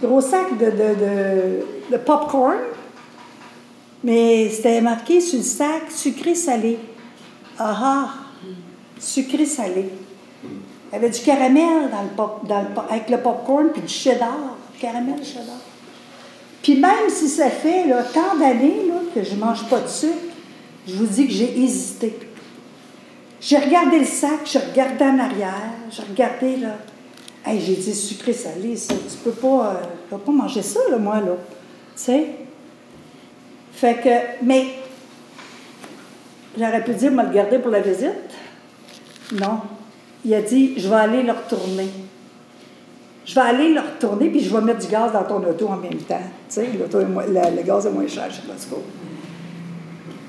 [0.00, 2.56] gros sac de popcorn,
[4.04, 6.78] mais c'était marqué sur le sac sucré-salé.
[7.58, 8.08] Ah ah!
[8.98, 9.90] Sucré-salé.
[10.44, 13.88] Il y avait du caramel dans le pop, dans le, avec le popcorn, puis du
[13.88, 15.56] cheddar, caramel cheddar.
[16.64, 17.84] Puis même si ça fait
[18.14, 20.14] tant d'années que je ne mange pas de sucre,
[20.88, 22.18] je vous dis que j'ai hésité.
[23.38, 26.78] J'ai regardé le sac, je regardais en arrière, j'ai regardé là.
[27.44, 28.74] Hey, j'ai dit sucré salé.
[28.88, 31.36] Tu peux pas, peux pas manger ça, moi, là.
[31.94, 32.28] Tu sais?
[33.74, 34.64] Fait que, mais,
[36.56, 38.14] j'aurais pu dire, me le garder pour la visite?
[39.32, 39.60] Non.
[40.24, 41.90] Il a dit, je vais aller le retourner.
[43.24, 45.76] Je vais aller le retourner, puis je vais mettre du gaz dans ton auto en
[45.76, 46.20] même temps.
[46.48, 48.82] Tu sais, le, gaz est moins cher chez Costco.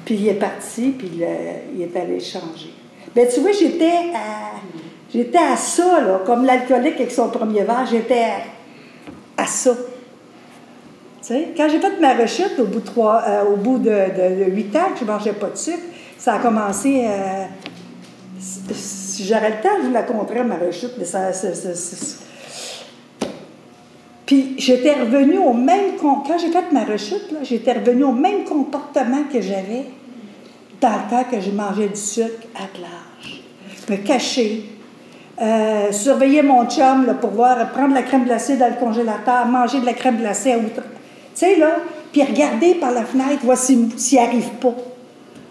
[0.06, 2.74] Puis il est parti, puis il, est allé changer.
[3.14, 4.60] Bien, tu vois, j'étais à,
[5.12, 8.28] j'étais à ça, là, comme l'alcoolique avec son premier verre, j'étais
[9.38, 9.72] à, ça.
[9.72, 13.91] Tu sais, quand j'ai fait ma rechute, au bout de, trois, euh, au bout de,
[13.91, 15.80] ans que je ne mangeais pas de sucre,
[16.18, 17.06] ça a commencé.
[17.08, 17.46] Euh,
[18.39, 21.32] si j'aurais le temps, je vous la compterais, ma rechute, mais ça,
[24.26, 25.98] puis j'étais revenue au même...
[26.02, 29.86] Quand j'ai fait ma rechute, j'étais revenue au même comportement que j'avais
[30.82, 33.42] dans le temps que je mangeais du sucre à large.
[33.90, 34.66] Me cacher,
[35.40, 39.80] euh, surveiller mon chum là, pour voir, prendre la crème glacée dans le congélateur, manger
[39.80, 40.82] de la crème glacée à outre.
[40.82, 40.82] Tu
[41.36, 41.76] sais, là,
[42.12, 44.74] puis regarder par la fenêtre, voir s'il n'y arrive pas.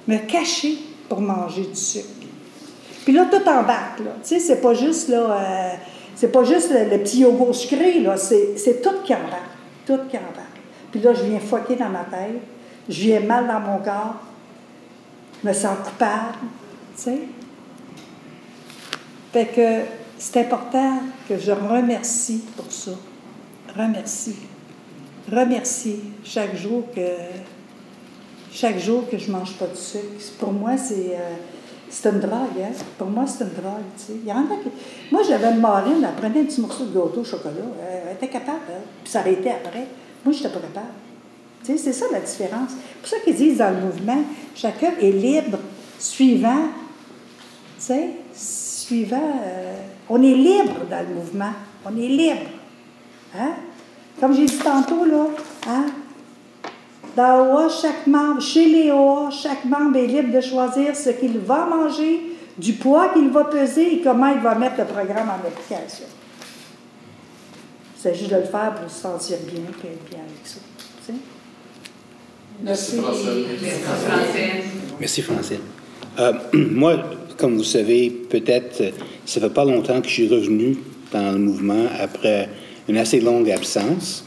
[0.08, 2.08] Me cacher pour manger du sucre.
[3.04, 4.12] Puis là, tout en bas, là.
[4.22, 5.16] Tu sais, c'est pas juste, là...
[5.16, 5.74] Euh,
[6.16, 9.42] c'est pas juste le, petit yogourt sucré, là, c'est tout qui embarque.
[9.86, 10.16] Tout qui.
[10.90, 12.40] Puis là, je viens foquer dans ma tête,
[12.88, 14.16] je viens mal dans mon corps,
[15.42, 16.38] je me sens coupable,
[16.96, 17.18] tu sais.
[19.32, 19.80] Fait que
[20.18, 22.92] c'est important que je remercie pour ça.
[23.76, 24.36] Remercie.
[25.30, 27.00] Remercie chaque jour que
[28.52, 30.04] chaque jour que je mange pas de sucre.
[30.38, 31.34] Pour moi, c'est euh,
[31.94, 32.72] c'est une drogue, hein?
[32.98, 34.12] Pour moi, c'est une drogue, tu sais.
[34.22, 34.68] Il y en a qui...
[35.12, 37.52] Moi, j'avais une marine, elle prenait un petit morceau de gâteau au chocolat.
[38.06, 38.82] Elle était capable, hein?
[39.02, 39.86] Puis ça arrêtait après.
[40.24, 40.86] Moi, je n'étais pas capable.
[41.64, 42.70] Tu sais, c'est ça la différence.
[42.70, 44.22] C'est pour ça qu'ils disent dans le mouvement,
[44.54, 45.58] chacun est libre,
[45.98, 46.68] suivant,
[47.78, 49.40] tu sais, suivant...
[49.44, 49.74] Euh,
[50.08, 51.52] on est libre dans le mouvement.
[51.86, 52.50] On est libre.
[53.38, 53.52] Hein?
[54.20, 55.26] Comme j'ai dit tantôt, là,
[55.66, 55.86] hein?
[57.16, 61.38] Dans OA, chaque membre, chez les OA, chaque membre est libre de choisir ce qu'il
[61.38, 62.20] va manger,
[62.58, 66.06] du poids qu'il va peser et comment il va mettre le programme en application.
[67.96, 70.58] Il s'agit de le faire pour se sentir bien et être bien avec ça.
[72.62, 73.00] Merci.
[73.00, 73.26] Merci,
[75.00, 75.58] Merci, Francine.
[76.18, 76.96] Euh, moi,
[77.36, 78.92] comme vous savez, peut-être,
[79.24, 80.76] ça fait pas longtemps que je suis revenu
[81.12, 82.48] dans le mouvement après
[82.88, 84.24] une assez longue absence.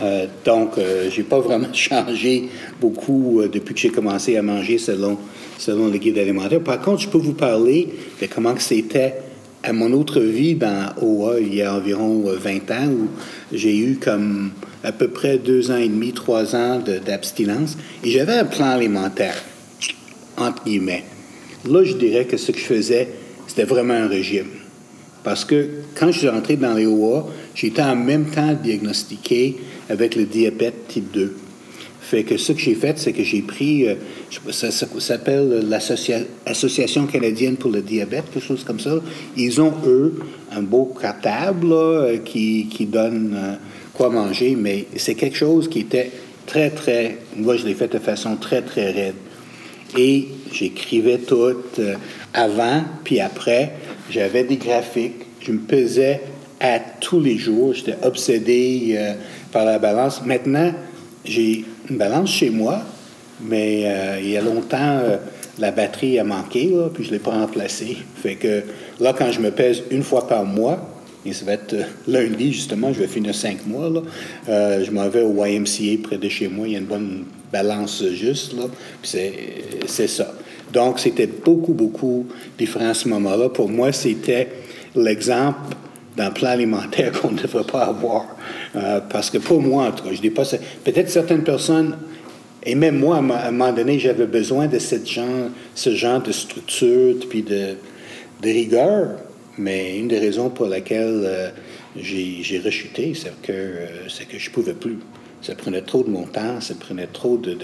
[0.00, 2.48] Euh, donc, euh, je n'ai pas vraiment changé
[2.80, 5.18] beaucoup euh, depuis que j'ai commencé à manger selon,
[5.58, 6.60] selon le guide alimentaire.
[6.60, 7.88] Par contre, je peux vous parler
[8.20, 9.14] de comment c'était
[9.62, 13.08] à mon autre vie dans OA il y a environ 20 ans où
[13.52, 14.50] j'ai eu comme
[14.82, 19.36] à peu près deux ans et demi, trois ans d'abstinence et j'avais un plan alimentaire,
[20.36, 21.04] entre guillemets.
[21.68, 23.08] Là, je dirais que ce que je faisais,
[23.46, 24.48] c'était vraiment un régime.
[25.24, 29.56] Parce que quand je suis rentré dans les OA, j'étais en même temps diagnostiqué
[29.88, 31.36] avec le diabète type 2.
[32.12, 33.94] Fait que ce que j'ai fait, c'est que j'ai pris, euh,
[34.50, 38.96] ça, s'appelle l'Association canadienne pour le diabète, quelque chose comme ça.
[39.34, 40.18] Ils ont, eux,
[40.54, 43.54] un beau cartable euh, qui, qui, donne euh,
[43.94, 46.10] quoi manger, mais c'est quelque chose qui était
[46.44, 47.16] très, très...
[47.34, 49.14] Moi, je l'ai fait de façon très, très raide.
[49.96, 51.54] Et j'écrivais tout
[52.34, 53.72] avant, puis après.
[54.12, 55.26] J'avais des graphiques.
[55.40, 56.20] Je me pesais
[56.60, 57.72] à tous les jours.
[57.72, 58.96] J'étais obsédé
[59.50, 60.22] par la balance.
[60.24, 60.72] Maintenant,
[61.24, 62.82] j'ai une balance chez moi,
[63.40, 65.16] mais euh, il y a longtemps, euh,
[65.58, 67.96] la batterie a manqué, puis je ne l'ai pas remplacée.
[68.22, 68.62] Fait que
[69.00, 70.88] là, quand je me pèse une fois par mois,
[71.24, 73.90] et ça va être euh, lundi, justement, je vais finir cinq mois,
[74.48, 78.02] je m'en vais au YMCA près de chez moi, il y a une bonne balance
[78.12, 78.64] juste, là,
[79.02, 79.18] puis
[79.86, 80.34] c'est ça.
[80.72, 82.26] Donc, c'était beaucoup, beaucoup
[82.58, 83.48] différent à ce moment-là.
[83.50, 84.48] Pour moi, c'était
[84.94, 85.76] l'exemple
[86.16, 88.26] d'un plan alimentaire qu'on ne devrait pas avoir.
[88.76, 90.44] Euh, parce que pour moi, en tout cas, je dis pas
[90.84, 91.96] Peut-être certaines personnes,
[92.64, 96.32] et même moi, à un moment donné, j'avais besoin de cette genre, ce genre de
[96.32, 97.76] structure, puis de,
[98.42, 99.18] rigueur.
[99.58, 101.48] Mais une des raisons pour laquelle euh,
[101.96, 103.86] j'ai rechuté, c'est que, euh,
[104.30, 104.98] que je ne pouvais plus.
[105.42, 107.56] Ça prenait trop de mon temps, ça prenait trop de,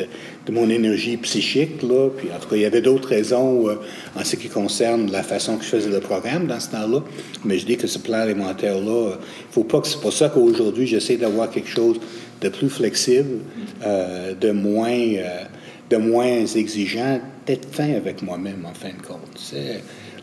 [0.51, 1.83] mon énergie psychique.
[1.83, 2.09] Là.
[2.16, 3.74] Puis, en tout cas, il y avait d'autres raisons euh,
[4.16, 7.03] en ce qui concerne la façon que je faisais le programme dans ce temps-là.
[7.45, 10.87] Mais je dis que ce plan alimentaire-là, il faut pas que c'est pour ça qu'aujourd'hui,
[10.87, 11.99] j'essaie d'avoir quelque chose
[12.41, 13.39] de plus flexible,
[13.85, 14.91] euh, de moins.
[14.91, 15.45] Euh,
[15.91, 19.55] de moins exigeant, d'être fin avec moi-même, en fin de compte.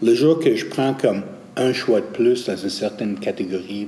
[0.01, 1.23] Le jour que je prends comme
[1.57, 3.87] un choix de plus dans une certaine catégorie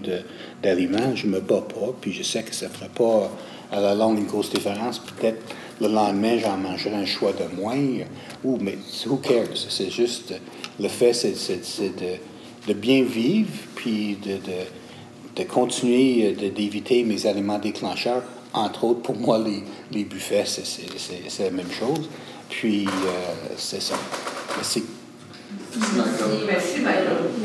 [0.63, 3.32] d'aliments, je me bats pas, puis je sais que ça ne fera pas
[3.72, 4.99] à la longue une grosse différence.
[4.99, 5.41] Peut-être
[5.82, 7.78] le lendemain, j'en mangerai un choix de moins,
[8.43, 9.55] ou, mais who cares?
[9.70, 10.34] C'est juste,
[10.80, 12.18] le fait, c'est de,
[12.68, 18.24] de, bien vivre, puis de, de, de continuer d'éviter mes aliments déclencheurs.
[18.53, 22.09] Entre autres, pour moi, les, les buffets, c'est la même chose.
[22.49, 23.95] Puis, euh, c'est ça.
[24.55, 24.84] Merci.
[26.47, 26.82] Merci,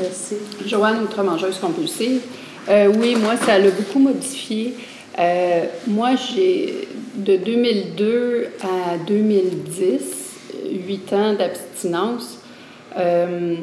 [0.01, 0.35] Merci.
[0.67, 2.23] Joanne, ultra-mangeuse compulsive.
[2.69, 4.75] Euh, oui, moi, ça l'a beaucoup modifié.
[5.19, 10.01] Euh, moi, j'ai de 2002 à 2010,
[10.87, 12.39] 8 ans d'abstinence.
[12.97, 13.57] Euh,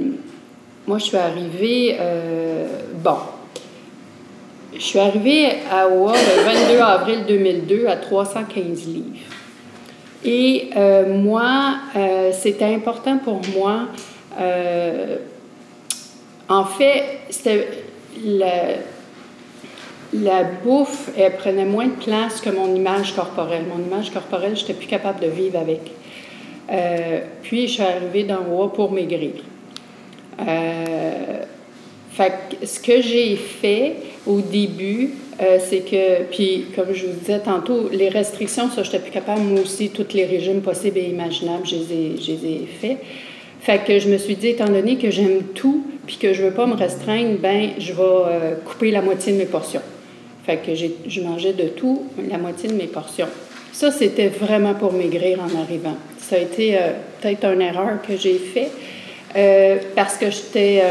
[0.87, 1.97] moi, je suis arrivée,
[3.03, 3.17] bon,
[4.73, 9.05] je suis arrivée à Oa le 22 avril 2002 à 315 livres.
[10.25, 10.69] Et
[11.07, 11.75] moi,
[12.31, 13.87] c'était important pour moi
[14.39, 15.17] euh,
[16.47, 17.67] en fait, c'était
[18.23, 18.51] la,
[20.13, 23.63] la bouffe, elle prenait moins de place que mon image corporelle.
[23.67, 25.81] Mon image corporelle, je n'étais plus capable de vivre avec.
[26.71, 29.31] Euh, puis, je suis arrivée dans haut pour maigrir.
[30.47, 31.43] Euh,
[32.11, 32.33] fait
[32.63, 33.95] ce que j'ai fait
[34.25, 35.11] au début,
[35.59, 39.39] c'est que, puis comme je vous disais tantôt, les restrictions, ça, je n'étais plus capable,
[39.41, 42.97] moi aussi, tous les régimes possibles et imaginables, je les ai, je faits.
[43.61, 46.51] Fait que je me suis dit, étant donné que j'aime tout, puis que je veux
[46.51, 49.81] pas me restreindre, ben je vais euh, couper la moitié de mes portions.
[50.49, 53.27] Fait que je mangeais de tout, la moitié de mes portions.
[53.71, 55.95] Ça, c'était vraiment pour maigrir en arrivant.
[56.17, 56.91] Ça a été euh,
[57.21, 58.71] peut-être une erreur que j'ai fait
[59.35, 60.81] euh, parce que j'étais,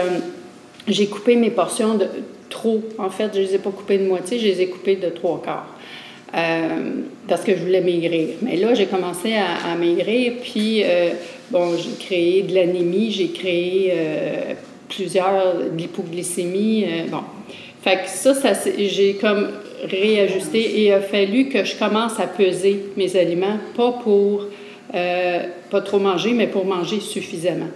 [0.87, 2.07] j'ai coupé mes portions de
[2.49, 2.83] trop.
[2.99, 5.43] En fait, je les ai pas coupées de moitié, je les ai coupées de trois
[5.43, 5.75] quarts.
[7.27, 8.37] parce que je voulais maigrir.
[8.43, 10.85] Mais là, j'ai commencé à, à maigrir, puis
[11.51, 14.53] Bon, j'ai créé de l'anémie, j'ai créé euh,
[14.87, 16.85] plusieurs de l'hypoglycémie.
[16.85, 17.23] Euh, bon.
[17.89, 19.49] Fait que ça, ça j'ai comme
[19.83, 24.45] réajusté et il a fallu que je commence à peser mes aliments, pas pour
[24.95, 27.71] euh, pas trop manger, mais pour manger suffisamment.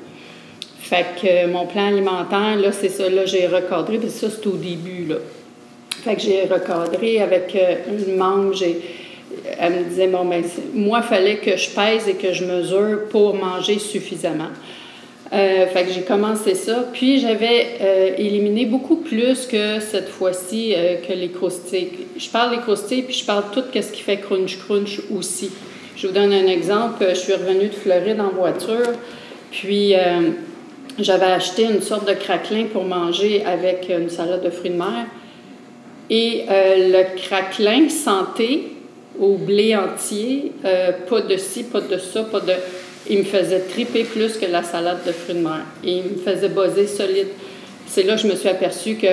[0.80, 4.56] Fait que mon plan alimentaire, là, c'est ça, là, j'ai recadré, puis ça, c'est au
[4.56, 5.16] début, là.
[6.04, 7.56] Fait que j'ai recadré avec
[7.88, 8.82] une mangue, j'ai
[9.58, 10.44] elle me disait, bon, ben,
[10.74, 14.50] moi, il fallait que je pèse et que je mesure pour manger suffisamment.
[15.33, 16.85] Euh, fait que j'ai commencé ça.
[16.93, 22.07] Puis j'avais euh, éliminé beaucoup plus que cette fois-ci euh, que les croustilles.
[22.18, 25.51] Je parle des croustilles, puis je parle tout ce qui fait crunch-crunch aussi.
[25.97, 27.07] Je vous donne un exemple.
[27.09, 28.93] Je suis revenue de Floride en voiture,
[29.51, 29.95] puis
[30.99, 35.07] j'avais acheté une sorte de craquelin pour manger avec une salade de fruits de mer.
[36.09, 38.72] Et le craquelin santé,
[39.20, 40.53] au blé entier,
[41.11, 42.55] pas de ci, pas de ça, pas de.
[43.09, 45.62] Il me faisait triper plus que la salade de fruits de mer.
[45.82, 47.28] Il me faisait buzzer solide.
[47.86, 49.07] C'est là que je me suis aperçue que,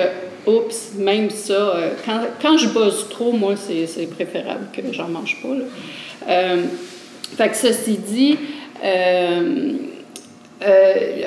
[0.46, 5.42] oups, même ça, euh, quand, quand, je buzz trop, moi, c'est préférable que j'en mange
[5.42, 5.48] pas.
[5.48, 5.64] Là.
[6.28, 6.62] Euh,
[7.36, 8.36] fait que ceci dit,
[8.82, 9.78] il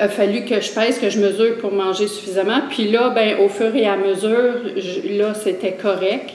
[0.00, 2.62] a fallu que je pèse, que je mesure pour manger suffisamment.
[2.70, 4.54] Puis là, ben, au fur et à mesure,
[5.10, 6.30] là, c'était correct.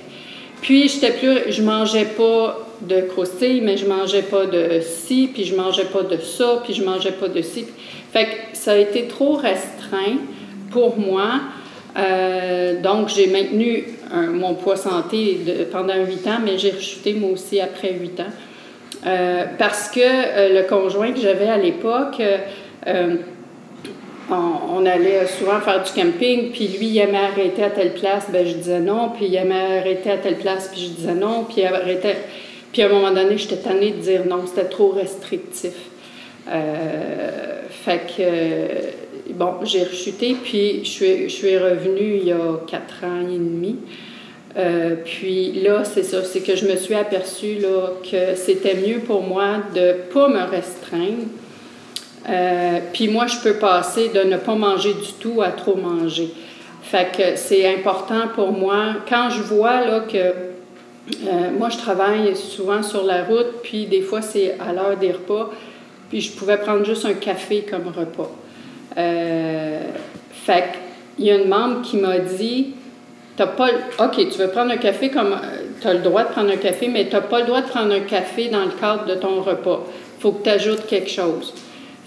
[0.61, 5.43] Puis, j'étais plus, je mangeais pas de croustilles, mais je mangeais pas de ci, puis
[5.43, 7.65] je mangeais pas de ça, puis je mangeais pas de ci.
[8.11, 10.17] Fait que ça a été trop restreint
[10.71, 11.41] pour moi.
[11.97, 13.85] Euh, donc, j'ai maintenu
[14.31, 15.39] mon poids santé
[15.71, 18.31] pendant huit ans, mais j'ai rechuté moi aussi après huit ans.
[19.05, 22.21] Euh, parce que euh, le conjoint que j'avais à l'époque,
[24.31, 28.45] on, allait souvent faire du camping, puis lui, il aimait arrêter à telle place, ben
[28.45, 31.61] je disais non, puis il aimait arrêter à telle place, puis je disais non, puis
[31.61, 32.17] il arrêtait.
[32.71, 35.73] Puis à un moment donné, j'étais tannée de dire non, c'était trop restrictif.
[36.47, 43.21] Euh, fait que, bon, j'ai rechuté, puis je suis, revenue il y a quatre ans
[43.21, 43.77] et demi.
[44.57, 48.99] Euh, puis là, c'est ça, c'est que je me suis aperçue là, que c'était mieux
[48.99, 51.27] pour moi de ne pas me restreindre,
[52.27, 56.29] euh, puis moi, je peux passer de ne pas manger du tout à trop manger.
[56.81, 58.95] Fait que c'est important pour moi.
[59.07, 64.01] Quand je vois là, que euh, moi, je travaille souvent sur la route, puis des
[64.01, 65.51] fois, c'est à l'heure des repas,
[66.09, 68.31] puis je pouvais prendre juste un café comme repas.
[68.97, 69.81] Euh,
[70.31, 70.65] fait
[71.15, 72.73] qu'il y a une membre qui m'a dit
[73.37, 73.69] t'as pas.
[73.99, 75.35] OK, tu veux prendre un café comme.
[75.81, 77.67] Tu as le droit de prendre un café, mais tu n'as pas le droit de
[77.67, 79.85] prendre un café dans le cadre de ton repas.
[80.19, 81.53] Faut que tu ajoutes quelque chose.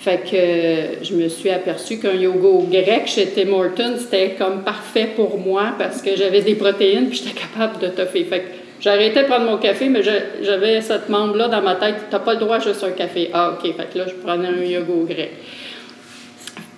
[0.03, 4.63] Fait que euh, je me suis aperçue qu'un yoga grec chez Tim Hortons, c'était comme
[4.63, 8.25] parfait pour moi parce que j'avais des protéines puis j'étais capable de toffer.
[8.25, 8.47] Fait que
[8.81, 12.41] j'arrêtais de prendre mon café, mais j'avais cette membre-là dans ma tête, t'as pas le
[12.41, 13.31] droit juste un café.
[13.33, 13.63] Ah, OK.
[13.77, 15.31] Fait que là, je prenais un yoga grec.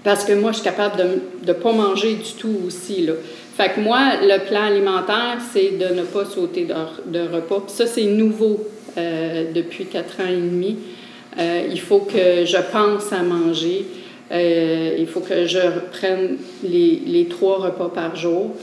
[0.02, 3.14] Parce que moi, je suis capable de ne pas manger du tout aussi, là.
[3.56, 7.60] Fait que moi, le plan alimentaire, c'est de ne pas sauter de, repas.
[7.60, 8.68] Puis ça, c'est nouveau
[8.98, 10.76] euh, depuis quatre ans et demi.
[11.38, 13.86] Euh, il faut que je pense à manger.
[14.32, 18.54] Euh, il faut que je reprenne les, les trois repas par jour,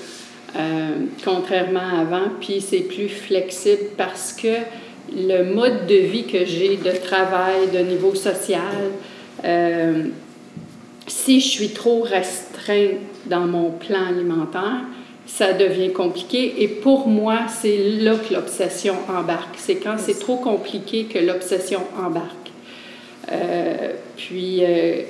[1.24, 2.30] contrairement à avant.
[2.40, 4.58] Puis c'est plus flexible parce que
[5.16, 8.92] le mode de vie que j'ai de travail, de niveau social,
[11.08, 14.82] si je suis trop restreinte dans mon plan alimentaire,
[15.26, 16.64] ça devient compliqué.
[16.64, 19.56] Et pour moi, c'est là que l'obsession embarque.
[19.58, 22.41] C'est quand c'est trop compliqué que l'obsession embarque.
[23.32, 25.02] Euh, puis, euh,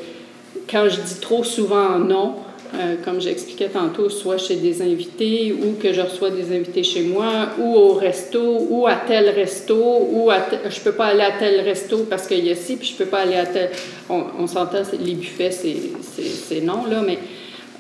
[0.70, 2.36] quand je dis trop souvent non,
[2.74, 7.02] euh, comme j'expliquais tantôt, soit chez des invités ou que je reçois des invités chez
[7.02, 10.38] moi ou au resto ou à tel resto ou à
[10.70, 13.10] je peux pas aller à tel resto parce qu'il y a ci, puis je peux
[13.10, 13.72] pas aller à tel...
[14.10, 17.18] On, s'entend, les buffets, c'est non, là, mais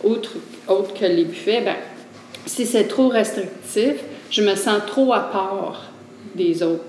[0.03, 0.31] autre,
[0.67, 1.75] autre que les buffets, ben,
[2.45, 3.95] si c'est trop restrictif,
[4.29, 5.91] je me sens trop à part
[6.35, 6.83] des autres.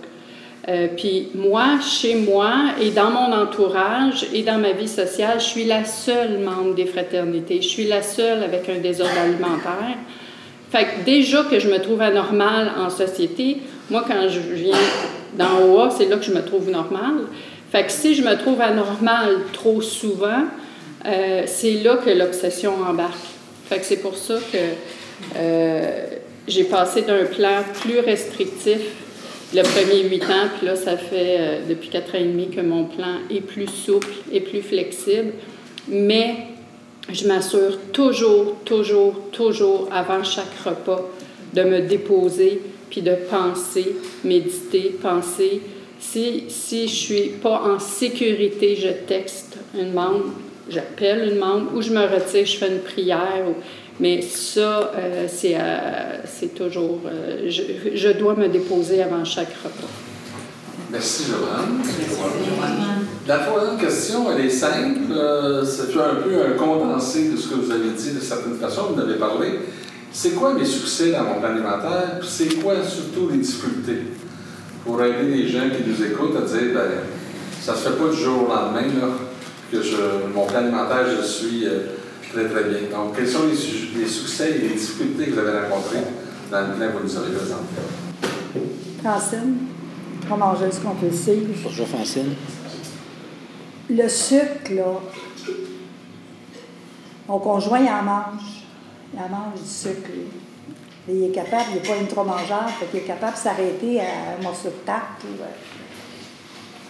[0.69, 5.45] Euh, puis moi, chez moi et dans mon entourage et dans ma vie sociale, je
[5.45, 7.61] suis la seule membre des fraternités.
[7.61, 9.97] Je suis la seule avec un désordre alimentaire.
[10.71, 13.59] Fait que déjà que je me trouve anormale en société,
[13.91, 14.77] moi, quand je viens
[15.37, 17.27] dans OA, c'est là que je me trouve normale.
[17.71, 20.45] Fait que si je me trouve anormale trop souvent,
[21.05, 23.19] euh, c'est là que l'obsession embarque.
[23.69, 24.59] Fait que c'est pour ça que
[25.37, 26.07] euh,
[26.47, 28.81] j'ai passé d'un plan plus restrictif
[29.55, 32.61] le premier huit ans, puis là, ça fait euh, depuis quatre ans et demi que
[32.61, 35.33] mon plan est plus souple et plus flexible.
[35.89, 36.37] Mais
[37.11, 41.09] je m'assure toujours, toujours, toujours, avant chaque repas,
[41.53, 45.61] de me déposer, puis de penser, méditer, penser.
[45.99, 50.33] Si, si je suis pas en sécurité, je texte une membre,
[50.69, 53.45] j'appelle une membre, ou je me retire, je fais une prière.
[53.49, 53.55] Ou,
[54.01, 57.01] mais ça, euh, euh, c'est toujours.
[57.07, 57.63] Euh, je,
[57.95, 59.89] je, dois me déposer avant chaque repas.
[60.91, 61.83] Merci, Joanne.
[63.27, 65.13] La troisième question, elle est simple.
[65.65, 68.89] c'est un peu un condensé de ce que vous avez dit de certaines façons.
[68.93, 69.61] Vous en avez parlé.
[70.11, 72.19] C'est quoi mes succès dans mon plan alimentaire?
[72.21, 74.03] Puis c'est quoi surtout les difficultés?
[74.85, 76.91] Pour aider les gens qui nous écoutent à dire, ben,
[77.63, 79.09] ça se fait pas du jour au lendemain, là,
[79.71, 79.97] que je,
[80.35, 81.67] mon plan alimentaire, je suis.
[82.33, 82.79] Très, très bien.
[82.91, 85.99] Donc, quels sont les, les, succès et les difficultés que vous avez rencontrés
[86.51, 87.63] dans le plan que vous nous avez présenté?
[89.05, 89.57] Francine,
[90.27, 91.61] comme mangeuse compulsive.
[91.63, 92.35] Bonjour, Francine.
[93.91, 95.01] Le sucre, là,
[97.29, 98.65] mon conjoint, il en mange.
[99.13, 100.09] Il en mange du sucre.
[101.07, 104.01] il est capable, il n'est pas une trop mangeur, fait qu'il est capable de s'arrêter
[104.01, 105.23] à un morceau de tarte.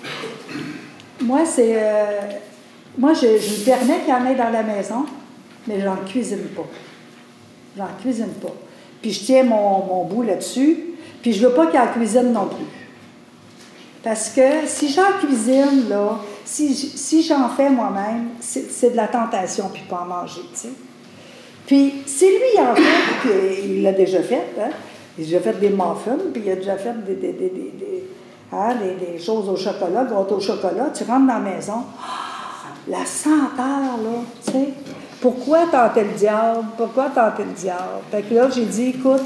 [0.05, 0.07] Euh.
[1.21, 1.83] Moi, c'est.
[1.83, 2.21] Euh,
[2.97, 5.05] moi, je, je lui permets qu'il en ait dans la maison
[5.67, 6.67] mais je n'en cuisine pas.
[7.77, 8.55] J'en cuisine pas.
[9.01, 10.79] Puis je tiens mon, mon bout là-dessus,
[11.21, 12.67] puis je veux pas qu'il en cuisine non plus.
[14.03, 19.71] Parce que si j'en cuisine, là, si, si j'en fais moi-même, c'est de la tentation,
[19.73, 20.69] puis pas en manger, tu sais.
[21.67, 22.83] Puis si lui, en fait,
[23.21, 23.31] puis
[23.65, 24.71] il l'a déjà fait, hein,
[25.17, 28.05] il a déjà fait des muffins, puis il a déjà fait des, des, des, des,
[28.53, 28.75] hein,
[29.19, 34.21] choses au chocolat, gâteau au chocolat, tu rentres dans la maison, ah, la senteur, là,
[34.45, 34.69] tu sais,
[35.23, 36.67] pourquoi tenter le diable?
[36.77, 38.03] Pourquoi tenter le diable?
[38.11, 39.23] Fait que là, j'ai dit, écoute,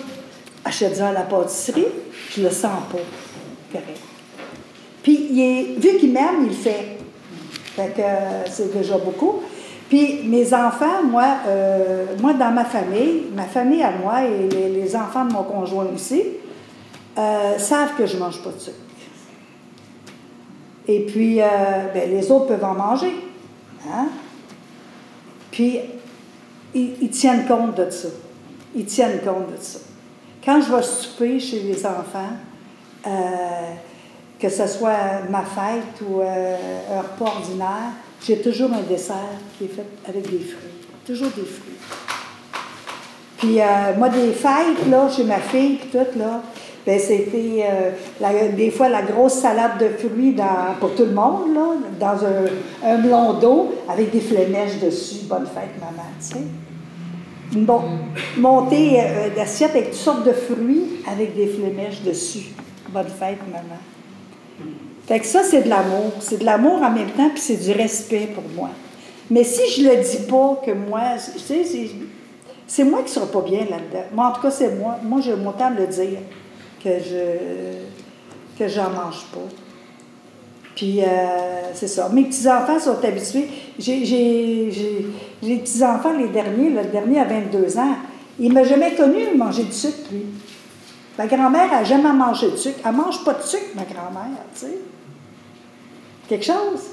[0.63, 1.87] achète-en à la pâtisserie,
[2.31, 3.79] je le sens pas.
[5.03, 6.99] Puis, vu qu'il m'aime, il le fait.
[7.75, 9.41] Fait que euh, beaucoup.
[9.89, 14.97] Puis, mes enfants, moi, euh, moi, dans ma famille, ma famille à moi et les,
[14.97, 16.23] enfants de mon conjoint aussi,
[17.17, 18.77] euh, savent que je mange pas de sucre.
[20.89, 23.13] Et puis, ben, les autres peuvent en manger.
[23.89, 24.09] Hein?
[25.57, 25.81] Puis,
[26.75, 28.09] ils, tiennent compte de ça.
[28.75, 29.79] Ils tiennent compte de ça.
[30.45, 32.35] Quand je vais souper chez les enfants,
[33.07, 33.11] euh,
[34.39, 36.57] que ce soit ma fête ou euh,
[36.95, 37.93] un repas ordinaire,
[38.23, 39.17] j'ai toujours un dessert
[39.57, 40.75] qui est fait avec des fruits.
[41.07, 41.79] Toujours des fruits.
[43.39, 43.65] Puis, euh,
[43.97, 46.43] moi, des fêtes, là, chez ma fille, puis tout, là,
[46.87, 50.37] ben, c'était euh, des fois la grosse salade de fruits
[50.79, 55.25] pour tout le monde, là, dans un, un blond d'eau avec des flémèches dessus.
[55.25, 57.59] Bonne fête, maman, tu sais.
[57.59, 57.81] bon,
[58.37, 62.53] monter euh, l'assiette avec toutes sortes de fruits avec des flémèches dessus.
[62.91, 63.81] Bonne fête, maman.
[65.09, 66.13] Fait que ça, c'est de l'amour.
[66.21, 68.71] C'est de l'amour en même temps, puis c'est du respect pour moi.
[69.29, 71.01] Mais si je le dis pas que moi,
[71.35, 71.91] tu sais, c'est,
[72.65, 74.05] c'est moi qui ne serai pas bien là-dedans.
[74.13, 74.99] Moi, en tout cas, c'est moi.
[75.03, 76.19] Moi, j'ai mon temps de le dire
[76.87, 79.49] que je que j'en mange pas.
[80.75, 81.07] Puis, euh,
[81.75, 82.09] c'est ça.
[82.11, 83.49] Mes petits-enfants sont habitués.
[83.79, 85.07] J'ai, j'ai,
[85.43, 87.97] les petits-enfants, les derniers, le dernier a 22 ans,
[88.39, 90.27] il m'a jamais connu manger du sucre, lui.
[91.19, 92.79] Ma grand-mère n'a jamais mangé de sucre.
[92.85, 94.79] Elle ne mange pas de sucre, ma grand-mère, tu sais.
[96.29, 96.91] Quelque chose.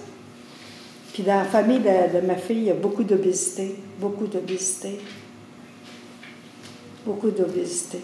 [1.14, 3.76] Puis dans la famille de, de ma fille, il y a beaucoup d'obésité.
[4.00, 5.00] Beaucoup d'obésité.
[7.06, 8.00] Beaucoup d'obésité.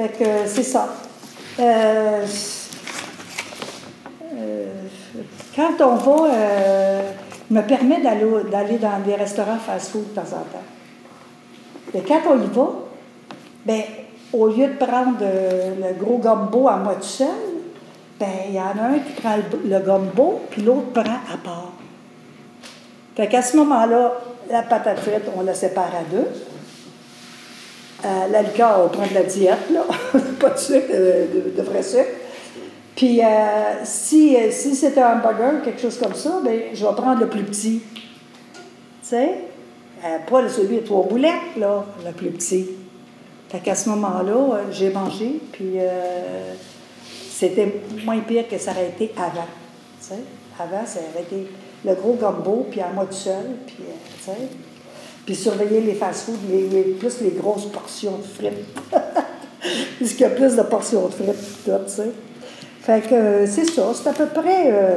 [0.00, 0.88] Fait que c'est ça.
[1.58, 2.24] Euh,
[4.34, 4.66] euh,
[5.54, 7.10] quand on va, euh,
[7.50, 10.64] me permet d'aller, dans des restaurants fast-food de temps en temps.
[11.92, 12.68] Mais quand on y va,
[13.66, 13.82] ben,
[14.32, 17.28] au lieu de prendre euh, le gros gumbo à moi tout seul,
[18.18, 21.72] ben, il y en a un qui prend le, gumbo, puis l'autre prend à part.
[23.16, 24.14] Fait qu'à ce moment-là,
[24.50, 26.26] la patate frite, on la sépare à deux.
[28.04, 29.84] Euh, la liqueur, on prend de la diète, là.
[30.40, 32.08] pas de sucre, euh, de, vrai sucre.
[32.96, 33.26] Puis, euh,
[33.84, 37.42] si, si c'est un hamburger, quelque chose comme ça, ben, je vais prendre le plus
[37.42, 37.82] petit.
[38.54, 38.60] Tu
[39.02, 39.34] sais?
[40.30, 42.70] Pas celui à trois boulettes, là, le plus petit.
[43.50, 45.74] Fait qu'à ce moment-là, j'ai mangé, puis
[47.30, 49.46] c'était moins pire que ça aurait été avant.
[50.00, 50.20] Tu sais?
[50.58, 51.50] Avant, ça aurait été
[51.84, 54.48] le gros gumbo, puis à moi tout seul, puis, tu sais?
[55.30, 58.66] Puis surveiller les fast-foods, les, les- plus les grosses portions de frites.
[59.98, 62.10] Puisqu'il y a plus de portions de frites, tout, tu sais.
[62.82, 64.72] Fait que euh, c'est ça, c'est à peu près.
[64.72, 64.96] euh,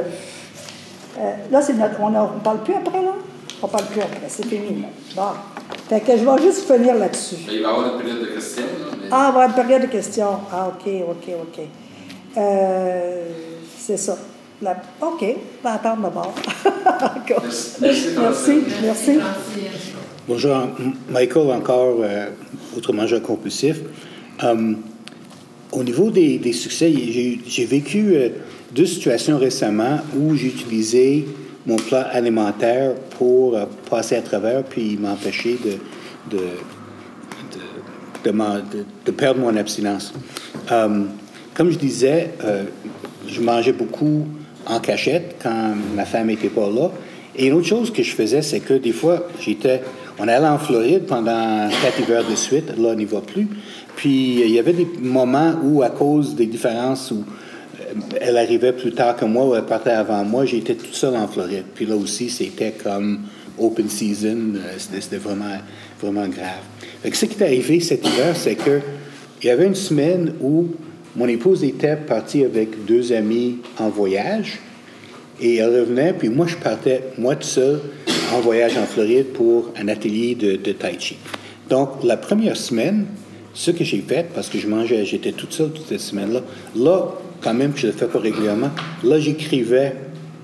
[1.20, 2.00] euh, là, c'est notre.
[2.00, 3.12] On ne parle plus après, là?
[3.62, 4.88] On parle plus après, c'est fini, là.
[5.14, 5.22] Bon.
[5.88, 7.36] Fait que je vais juste finir là-dessus.
[7.48, 8.62] Il va y avoir une période de questions.
[8.64, 9.08] Là, mais...
[9.12, 10.36] Ah, on va avoir une période de questions.
[10.52, 11.64] Ah, OK, OK, OK.
[12.38, 13.22] Euh,
[13.78, 14.18] c'est ça.
[14.60, 16.34] La- OK, on va attendre d'abord.
[17.44, 17.76] Merci.
[17.80, 19.20] Merci, merci, merci.
[20.26, 20.56] Bonjour,
[21.10, 22.30] Michael, encore, euh,
[22.74, 23.80] autre mangeur compulsif.
[24.42, 24.72] Euh,
[25.70, 26.90] au niveau des, succès,
[27.46, 28.30] j'ai vécu euh,
[28.74, 31.26] deux situations récemment où j'ai utilisé
[31.66, 35.58] mon plan alimentaire pour euh, passer à travers puis m'empêcher
[36.30, 36.32] de,
[39.12, 40.14] perdre mon abstinence.
[40.72, 41.02] Euh,
[41.52, 42.30] comme je disais,
[43.28, 44.26] je mangeais beaucoup
[44.64, 46.90] en cachette quand ma femme n'était pas là.
[47.36, 49.82] Et une autre chose que je faisais, c'est que des fois, j'étais,
[50.18, 52.68] on allait en Floride pendant quatre hivers de suite.
[52.78, 53.48] Là, on n'y va plus.
[53.96, 57.24] Puis, euh, il y avait des moments où, à cause des différences, où
[57.80, 61.16] euh, elle arrivait plus tard que moi ou elle partait avant moi, j'étais toute seule
[61.16, 61.64] en Floride.
[61.74, 63.20] Puis là aussi, c'était comme
[63.58, 64.54] open season.
[64.56, 65.58] euh, C'était vraiment,
[66.00, 66.62] vraiment grave.
[67.12, 68.80] Ce qui est arrivé cet hiver, c'est que
[69.42, 70.68] il y avait une semaine où
[71.16, 74.58] mon épouse était partie avec deux amis en voyage.
[75.40, 77.80] Et elle revenait, puis moi, je partais, moi tout seul,
[78.34, 81.16] en voyage en Floride pour un atelier de, de Tai Chi.
[81.70, 83.06] Donc, la première semaine,
[83.54, 86.40] ce que j'ai fait, parce que je mangeais, j'étais toute seule toute cette semaine-là,
[86.76, 88.70] là, quand même je ne le fais pas régulièrement,
[89.04, 89.94] là, j'écrivais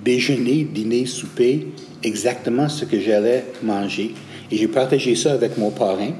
[0.04, 1.66] déjeuner, dîner, souper,
[2.02, 4.14] exactement ce que j'allais manger.
[4.50, 6.12] Et j'ai partagé ça avec mon parrain.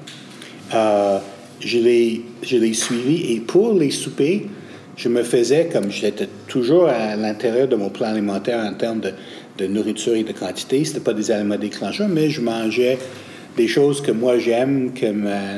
[0.75, 1.19] Euh,
[1.61, 4.43] je l'ai suivi et pour les soupers,
[4.97, 9.13] je me faisais comme j'étais toujours à l'intérieur de mon plan alimentaire en termes de,
[9.61, 10.85] de nourriture et de quantité.
[10.85, 12.99] C'était pas des aliments déclencheurs, mais je mangeais
[13.57, 15.07] des choses que moi j'aime, que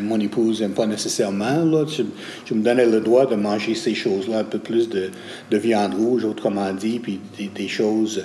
[0.00, 1.64] mon épouse n'aime pas nécessairement.
[1.64, 1.84] Là.
[1.86, 5.10] Je, me donnais le droit de manger ces choses-là, un peu plus de,
[5.50, 7.20] de viande rouge, autrement dit, puis
[7.54, 8.24] des, choses,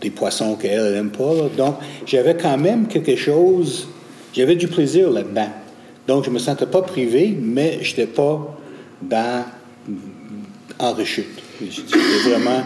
[0.00, 1.48] des poissons qu'elle n'aime pas.
[1.56, 3.88] Donc, j'avais quand même quelque chose,
[4.34, 5.50] j'avais du plaisir là-dedans.
[6.06, 8.58] Donc, je me sentais pas privé, mais je n'étais pas
[10.78, 11.40] en rechute.
[11.62, 12.62] J'étais vraiment,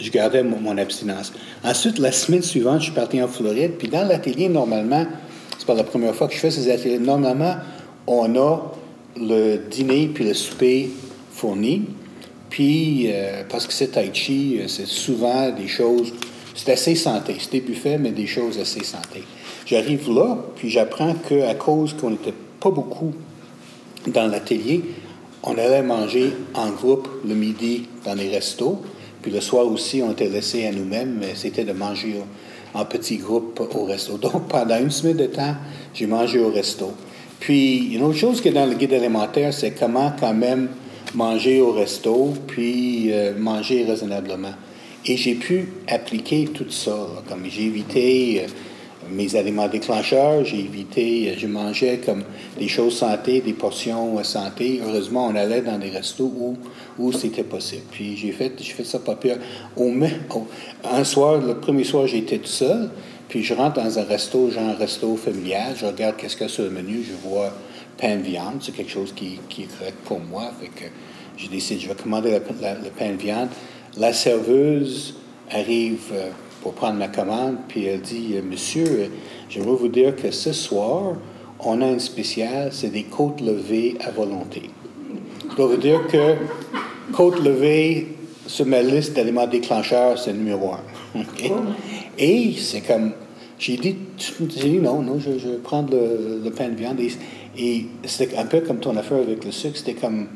[0.00, 1.32] je gardais mon, abstinence.
[1.64, 5.06] Ensuite, la semaine suivante, je suis parti en Floride, puis dans l'atelier, normalement,
[5.58, 7.56] c'est pas la première fois que je fais ces ateliers, normalement,
[8.06, 8.72] on a
[9.18, 10.90] le dîner puis le souper
[11.32, 11.84] fourni.
[12.50, 16.12] Puis, euh, parce que c'est Tai Chi, euh, c'est souvent des choses,
[16.54, 17.36] c'est assez santé.
[17.38, 19.24] C'est des buffets, mais des choses assez santé.
[19.66, 23.12] J'arrive là, puis j'apprends qu'à cause qu'on n'était pas beaucoup
[24.06, 24.82] dans l'atelier,
[25.42, 28.80] on allait manger en groupe le midi dans les restos.
[29.26, 32.14] Puis le soir aussi, on était laissés à nous-mêmes, mais c'était de manger
[32.74, 34.18] en petits groupes au resto.
[34.22, 35.56] Donc, pendant une semaine de temps,
[35.92, 36.92] j'ai mangé au resto.
[37.40, 40.68] Puis, une autre chose qui est dans le guide alimentaire, c'est comment quand même
[41.16, 44.54] manger au resto, puis euh, manger raisonnablement.
[45.04, 46.96] Et j'ai pu appliquer tout ça,
[47.28, 48.44] comme j'ai évité...
[48.44, 48.46] euh,
[49.10, 52.24] mes aliments déclencheurs, j'ai évité, je mangeais comme
[52.58, 54.80] des choses santé, des portions santé.
[54.84, 56.56] Heureusement, on allait dans des restos où,
[56.98, 57.82] où c'était possible.
[57.90, 59.38] Puis j'ai fait, fait ça pas pire.
[59.76, 59.92] Au,
[60.84, 62.90] un soir, le premier soir, j'étais tout seul.
[63.28, 66.50] Puis je rentre dans un resto, genre un resto familial, je regarde qu'est-ce qu'il y
[66.50, 67.52] a sur le menu, je vois
[67.98, 70.52] pain de viande, c'est quelque chose qui, qui, est correct pour moi.
[70.60, 70.84] Fait que
[71.36, 73.48] j'ai décidé, je vais commander le pain de viande.
[73.96, 75.16] La serveuse
[75.50, 76.30] arrive euh,
[76.66, 79.08] pour prendre ma commande, puis elle dit Monsieur,
[79.48, 81.12] je veux vous dire que ce soir,
[81.60, 84.70] on a un spécial, c'est des côtes levées à volonté.
[85.48, 86.34] Je dois vous dire que
[87.12, 88.08] côtes levées,
[88.48, 91.20] sur ma liste d'aliments déclencheurs, c'est numéro un.
[92.18, 93.12] Et c'est comme,
[93.60, 93.94] j'ai dit,
[94.82, 96.98] non, non, je, vais prendre le, pain de viande.
[96.98, 97.12] Et,
[97.56, 100.26] et c'était un peu comme ton affaire avec le sucre, c'était comme,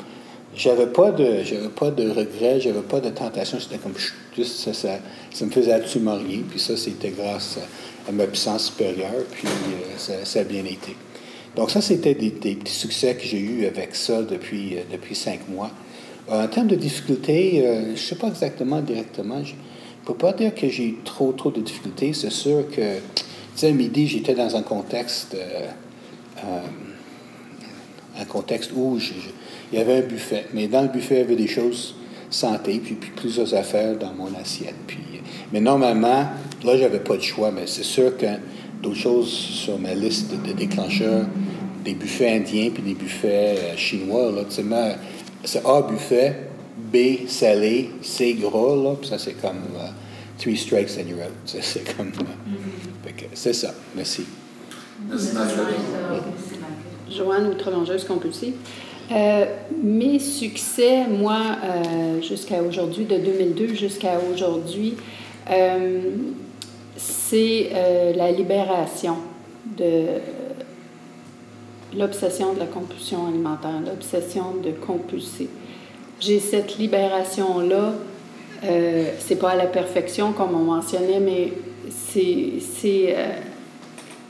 [0.57, 3.94] j'avais pas de j'avais pas de regrets, j'avais pas de tentation, c'était comme
[4.36, 4.98] juste ça, ça,
[5.32, 6.40] ça, me faisait absolument rien.
[6.48, 7.59] Puis ça, c'était grâce
[8.09, 10.96] à, ma puissance supérieure, puis euh, ça, a bien été.
[11.55, 15.48] Donc ça, c'était des, petits succès que j'ai eus avec ça depuis, euh, depuis cinq
[15.48, 15.70] mois.
[16.30, 19.44] Euh, en termes de difficultés, je ne sais pas exactement directement.
[19.44, 19.55] Je
[20.05, 22.12] peux pas dire que j'ai trop, trop de difficultés.
[22.12, 23.22] C'est sûr que, tu
[23.55, 25.36] sais, midi, j'étais dans un contexte,
[28.18, 29.12] un contexte où je
[29.72, 30.46] il y avait un buffet.
[30.52, 31.94] Mais dans le buffet, il y avait des choses
[32.30, 34.76] santé, puis, puis plusieurs affaires dans mon assiette.
[34.86, 34.98] Puis,
[35.52, 36.28] mais normalement,
[36.64, 38.26] là, j'avais pas de choix, mais c'est sûr que
[38.82, 41.26] d'autres choses sur ma liste de déclencheurs,
[41.84, 44.64] des buffets indiens puis des buffets euh, chinois, là, tu sais,
[45.44, 46.36] c'est A, buffet,
[46.92, 49.90] B, salé, C, gras, là, puis ça, c'est comme uh,
[50.38, 51.32] three strikes and you're out.
[51.62, 52.08] C'est comme...
[52.08, 53.74] Euh, c'est ça.
[53.94, 54.24] Merci.
[55.08, 55.28] Merci,
[57.10, 58.54] Joanne, outre-mangeuse compulsive.
[59.11, 59.44] Euh,
[59.82, 64.94] mes succès, moi, euh, jusqu'à aujourd'hui, de 2002 jusqu'à aujourd'hui,
[65.50, 66.00] euh,
[66.96, 67.70] c'est
[68.14, 69.16] la libération
[69.64, 70.04] de
[71.96, 75.48] l'obsession de la compulsion alimentaire, l'obsession de compulser.
[76.20, 77.94] J'ai cette libération-là,
[79.18, 81.52] c'est pas à la perfection comme on mentionnait, mais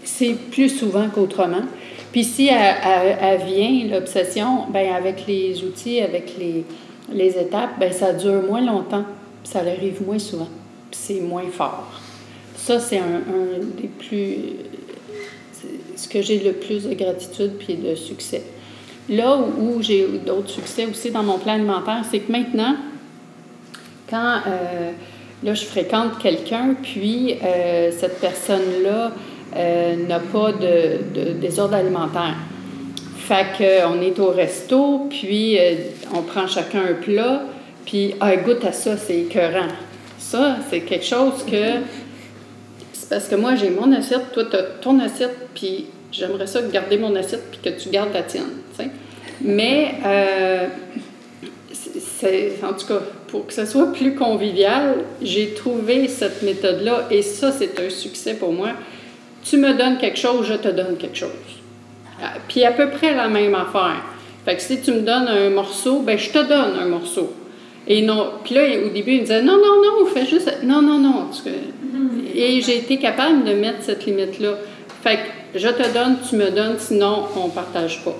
[0.04, 1.64] c'est plus souvent qu'autrement.
[2.12, 6.64] Puis si elle, vient, l'obsession, ben avec les outils, avec les,
[7.12, 9.04] les étapes, ben ça dure moins longtemps,
[9.44, 10.48] ça arrive moins souvent,
[10.90, 11.88] c'est moins fort.
[12.56, 14.36] Ça, c'est un, des plus...
[15.96, 18.42] ce que j'ai le plus de gratitude puis de succès.
[19.08, 22.76] Là où, j'ai d'autres succès aussi dans mon plan alimentaire, c'est que maintenant,
[24.08, 24.92] quand euh,
[25.42, 29.12] là, je fréquente quelqu'un, puis euh, cette personne-là
[29.56, 32.36] euh, n'a pas de, désordre alimentaire.
[33.18, 35.74] Fait qu'on est au resto, puis euh,
[36.14, 37.42] on prend chacun un plat,
[37.84, 39.68] puis ah, goûte à ça, c'est écœurant.
[40.18, 41.80] Ça, c'est quelque chose que.
[42.92, 46.62] C'est parce que moi, j'ai mon assiette, toi, tu as ton assiette, puis j'aimerais ça
[46.62, 48.44] garder mon assiette, puis que tu gardes la tienne.
[49.42, 50.66] Mais, euh,
[51.72, 57.22] c'est, en tout cas, pour que ce soit plus convivial, j'ai trouvé cette méthode-là, et
[57.22, 58.70] ça, c'est un succès pour moi
[59.44, 61.30] tu me donnes quelque chose, je te donne quelque chose.
[62.22, 64.02] Ah, puis à peu près la même affaire.
[64.44, 67.32] Fait que si tu me donnes un morceau, ben je te donne un morceau.
[67.86, 70.58] Et non, puis là, au début, il me disait non, non, non, fais juste.
[70.62, 71.30] Non, non, non.
[72.34, 74.54] Et j'ai été capable de mettre cette limite-là.
[75.02, 78.16] Fait que je te donne, tu me donnes, sinon on ne partage pas.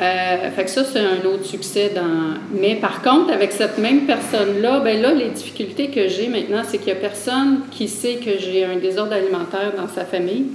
[0.00, 1.90] Euh, fait que ça, c'est un autre succès.
[1.94, 2.38] Dans...
[2.52, 6.78] Mais par contre, avec cette même personne-là, ben là, les difficultés que j'ai maintenant, c'est
[6.78, 10.46] qu'il n'y a personne qui sait que j'ai un désordre alimentaire dans sa famille.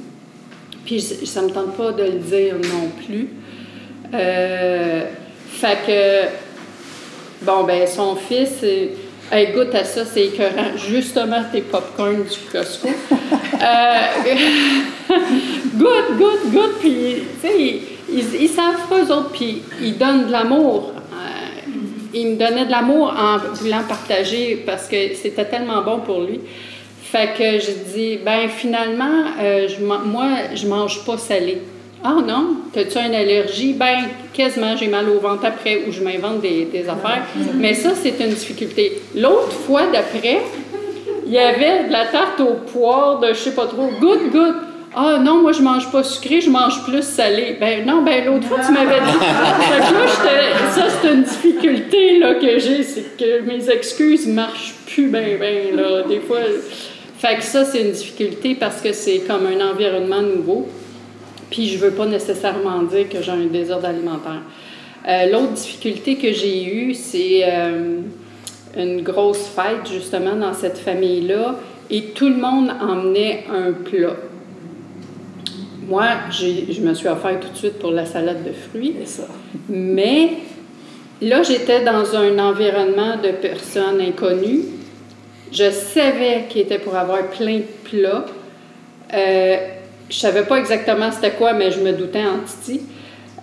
[0.85, 3.29] Puis ça ne me tente pas de le dire non plus.
[4.13, 5.01] Euh,
[5.49, 8.63] fait que, bon, ben son fils,
[9.31, 10.77] hey, goûte à ça, c'est écœurant.
[10.89, 12.87] Justement, tes popcorn du Costco.
[12.89, 13.97] euh,
[15.75, 16.79] goûte, goûte, goûte.
[16.79, 17.79] Puis, tu sais,
[18.13, 20.91] ils, savent pas, eux autres, puis ils donnent de l'amour.
[20.95, 21.71] Euh,
[22.13, 26.39] ils me donnaient de l'amour en voulant partager parce que c'était tellement bon pour lui.
[27.01, 31.61] Fait que je dis, ben finalement, euh, je, moi, je mange pas salé.
[32.03, 33.73] Ah non, as-tu une allergie?
[33.73, 37.23] Ben, quasiment, j'ai mal au ventre après ou je m'invente des, des, affaires.
[37.55, 39.01] Mais ça, c'est une difficulté.
[39.15, 40.41] L'autre fois d'après,
[41.25, 44.72] il y avait de la tarte aux poires de je sais pas trop, goûte, goûte.
[44.95, 47.57] Ah non, moi je mange pas sucré, je mange plus salé.
[47.59, 49.17] Ben non, ben l'autre fois tu m'avais dit.
[50.71, 55.75] ça c'est une difficulté là, que j'ai, c'est que mes excuses marchent plus ben ben
[55.75, 56.03] là.
[56.03, 56.39] Des fois.
[57.17, 60.67] Fait que ça c'est une difficulté parce que c'est comme un environnement nouveau.
[61.49, 64.41] Puis je veux pas nécessairement dire que j'ai un désordre alimentaire.
[65.07, 67.97] Euh, l'autre difficulté que j'ai eue, c'est euh,
[68.77, 71.55] une grosse fête justement dans cette famille-là
[71.89, 74.15] et tout le monde emmenait un plat
[75.93, 78.95] moi, je me suis offert tout de suite pour la salade de fruits.
[79.05, 79.27] Ça.
[79.69, 80.29] Mais
[81.21, 84.63] là, j'étais dans un environnement de personnes inconnues.
[85.51, 88.25] Je savais qu'il était pour avoir plein de plats.
[89.13, 89.57] Euh,
[90.09, 92.81] je savais pas exactement c'était quoi, mais je me doutais en titi.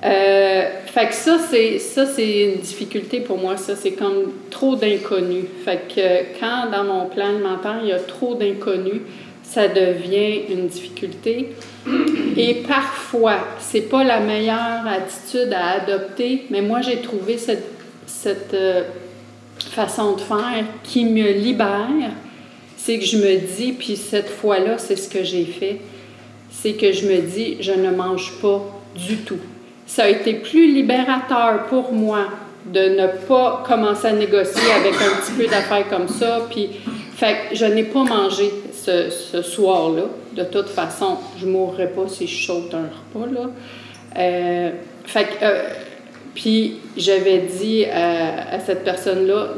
[0.03, 3.57] Euh, fait que ça, c'est ça, c'est une difficulté pour moi.
[3.59, 5.45] Ça, c'est comme trop d'inconnus.
[5.65, 9.03] Fait que quand dans mon plan alimentaire, il y a trop d'inconnus,
[9.45, 11.51] ça devient une difficulté.
[12.37, 17.69] Et parfois, c'est pas la meilleure attitude à adopter, mais moi, j'ai trouvé cette,
[18.07, 18.83] cette euh,
[19.71, 22.11] façon de faire qui me libère.
[22.77, 25.81] C'est que je me dis, puis cette fois-là, c'est ce que j'ai fait,
[26.51, 28.63] c'est que je me dis, je ne mange pas
[28.95, 29.39] du tout
[29.91, 32.29] ça a été plus libérateur pour moi
[32.65, 36.47] de ne pas commencer à négocier avec un petit peu d'affaires comme ça.
[36.49, 36.69] Puis,
[37.17, 40.05] fait je n'ai pas mangé ce, soir-là.
[40.35, 43.51] De toute façon, je mourrais pas si je saute un repas, là.
[44.19, 44.71] Euh,
[45.05, 45.69] fait euh,
[46.35, 49.49] puis j'avais dit à, cette personne-là,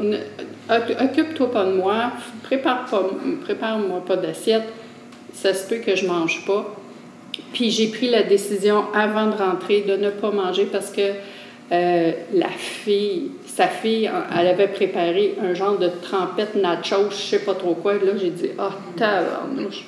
[1.01, 2.11] occupe-toi pas de moi,
[2.43, 3.09] prépare pas,
[3.43, 4.63] prépare-moi pas d'assiette,
[5.33, 6.75] ça se peut que je mange pas.
[7.53, 11.11] Puis j'ai pris la décision avant de rentrer de ne pas manger parce que
[11.71, 17.39] euh, la fille, sa fille, elle avait préparé un genre de trempette nachos, je sais
[17.39, 17.93] pas trop quoi.
[17.93, 19.85] Là, j'ai dit, ah, oh, tabarnouche.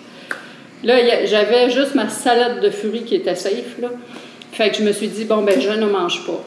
[0.86, 3.76] Là, j'avais juste ma salade de fruits qui était safe.
[4.52, 6.41] Fait que je me suis dit, bon, ben, je ne mange pas.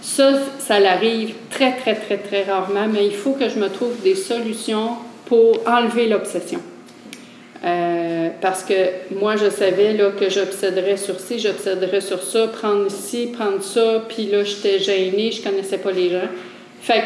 [0.00, 4.00] Ça, ça l'arrive très, très, très, très rarement, mais il faut que je me trouve
[4.02, 4.92] des solutions
[5.26, 6.60] pour enlever l'obsession.
[7.64, 8.74] Euh, parce que
[9.14, 14.02] moi, je savais là, que j'obséderais sur ci, j'obséderais sur ça, prendre ci, prendre ça,
[14.08, 16.28] puis là, j'étais gênée, je connaissais pas les gens.
[16.80, 17.04] Fait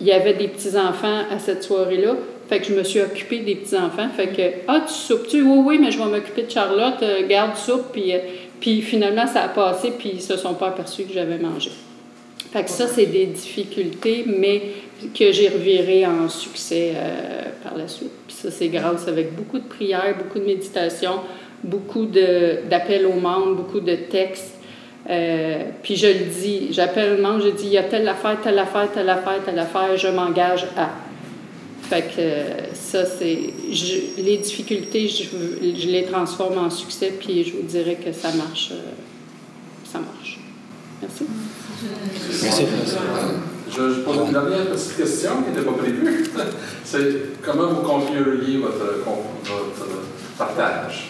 [0.00, 2.16] il y avait des petits-enfants à cette soirée-là.
[2.50, 4.08] Fait que je me suis occupée des petits-enfants.
[4.16, 5.42] Fait que, ah, tu soupes-tu?
[5.42, 8.18] Oui, oui, mais je vais m'occuper de Charlotte, euh, garde soupe, puis, euh,
[8.58, 11.70] puis finalement, ça a passé, puis ils se sont pas aperçus que j'avais mangé.
[12.52, 14.62] Fait que ça, c'est des difficultés, mais
[15.16, 18.10] que j'ai reviré en succès euh, par la suite.
[18.26, 21.20] Puis ça, c'est grâce avec beaucoup de prières, beaucoup de méditation,
[21.62, 24.56] beaucoup d'appels aux membres, beaucoup de textes.
[25.08, 28.38] Euh, puis je le dis, j'appelle le membre, je dis, il y a telle affaire,
[28.42, 30.90] telle affaire, telle affaire, telle affaire, je m'engage à.
[31.90, 33.52] Fait que ça, c'est...
[34.16, 38.68] Les difficultés, je, je, les transforme en succès, puis je vous dirais que ça marche.
[38.70, 38.92] Euh,
[39.90, 40.38] ça marche.
[41.02, 41.24] Merci.
[42.44, 42.62] Merci,
[43.68, 46.24] je, je pose une dernière petite question qui n'était pas prévue.
[46.84, 49.88] C'est comment vous concluriez votre, votre
[50.38, 51.08] partage?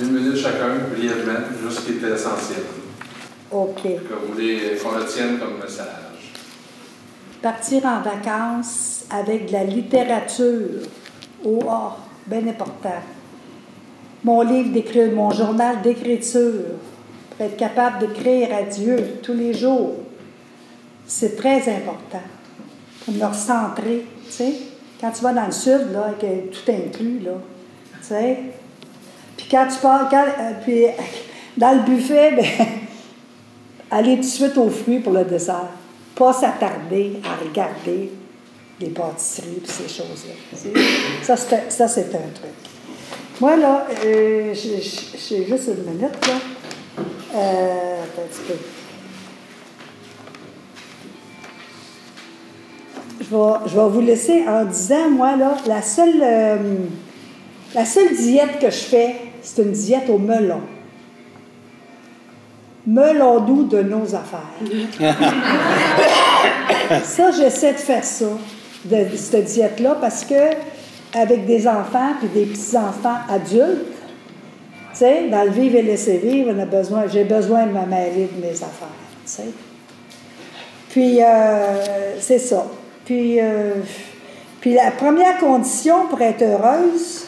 [0.00, 2.62] Une minute chacun, brièvement, juste ce qui était essentiel.
[3.50, 3.82] OK.
[3.82, 6.03] Que vous voulez qu'on retienne comme message.
[7.44, 10.80] Partir en vacances avec de la littérature.
[11.44, 11.90] Oh, oh
[12.26, 13.02] bien important.
[14.24, 16.78] Mon livre d'écriture, mon journal d'écriture,
[17.28, 19.92] pour être capable d'écrire à Dieu tous les jours.
[21.06, 22.22] C'est très important
[23.04, 24.44] pour me recentrer, tu.
[24.98, 27.32] Quand tu vas dans le sud, là, avec tout inclus, là.
[29.36, 30.86] Puis quand tu pars, euh, puis
[31.58, 32.66] dans le buffet, ben,
[33.90, 35.83] aller tout de suite aux fruits pour le dessert.
[36.14, 38.10] Pas s'attarder à regarder
[38.80, 41.34] les pâtisseries et ces choses-là.
[41.68, 42.52] Ça, c'est un truc.
[43.40, 46.34] Moi, là, euh, j'ai juste une minute, là.
[47.34, 48.54] Euh, petit peu.
[53.20, 56.56] Je vais, vous laisser en disant, moi, là, la seule, euh,
[57.74, 60.60] la seule diète que je fais, c'est une diète au melon.
[62.86, 64.52] Melon-nous de nos affaires.
[67.04, 68.26] ça, j'essaie de faire ça,
[68.84, 70.34] de, cette diète-là, parce que
[71.14, 73.86] avec des enfants puis des petits-enfants adultes,
[74.92, 77.86] tu sais, dans le vivre et laisser vivre, on a besoin, j'ai besoin de me
[77.86, 78.88] mêler de mes affaires,
[79.24, 79.44] tu sais.
[80.90, 82.66] Puis, euh, c'est ça.
[83.04, 83.74] Puis, euh,
[84.60, 87.26] puis la première condition pour être heureuse,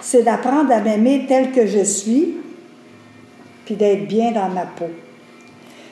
[0.00, 2.36] c'est d'apprendre à m'aimer tel que je suis,
[3.64, 4.90] puis d'être bien dans ma peau.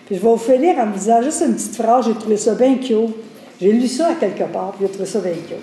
[0.06, 2.54] Puis je vais vous finir en me disant juste une petite phrase, j'ai trouvé ça
[2.54, 3.14] bien cute.
[3.60, 5.56] J'ai lu ça à quelque part, puis j'ai trouvé ça bien cute.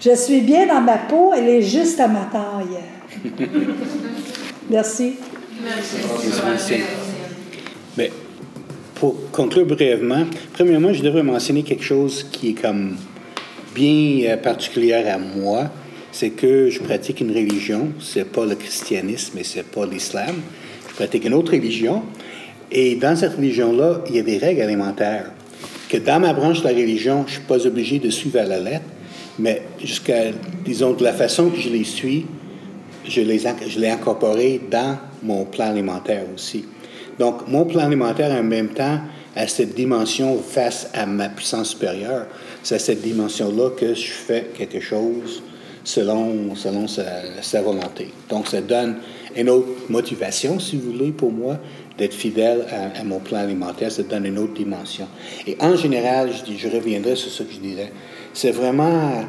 [0.00, 2.80] Je suis bien dans ma peau, elle est juste à ma taille.
[4.70, 5.14] Merci.
[5.62, 5.96] Merci.
[6.44, 6.74] Merci.
[7.96, 8.10] Mais
[8.94, 12.96] pour conclure brièvement, premièrement, je devrais mentionner quelque chose qui est comme
[13.74, 15.70] bien euh, particulier à moi,
[16.12, 20.36] c'est que je pratique une religion, c'est pas le christianisme et c'est pas l'islam.
[20.94, 22.02] Je pratique une autre religion,
[22.70, 25.32] et dans cette religion-là, il y a des règles alimentaires
[25.88, 28.60] que dans ma branche de la religion, je suis pas obligé de suivre à la
[28.60, 28.84] lettre,
[29.40, 30.30] mais jusqu'à,
[30.64, 32.26] disons, de la façon que je les suis,
[33.08, 36.64] je les, je l'ai incorporé dans mon plan alimentaire aussi.
[37.18, 39.00] Donc, mon plan alimentaire, en même temps,
[39.34, 42.26] a cette dimension face à ma puissance supérieure.
[42.62, 45.42] C'est à cette dimension-là que je fais quelque chose
[45.84, 48.08] selon, selon sa, volonté.
[48.28, 48.96] Donc, ça donne
[49.36, 51.58] une autre motivation, si vous voulez, pour moi,
[51.98, 52.66] d'être fidèle
[52.98, 53.92] à, mon plan alimentaire.
[53.92, 55.06] Ça donne une autre dimension.
[55.46, 57.92] Et en général, je, je reviendrai sur ce que je disais,
[58.32, 59.24] c'est vraiment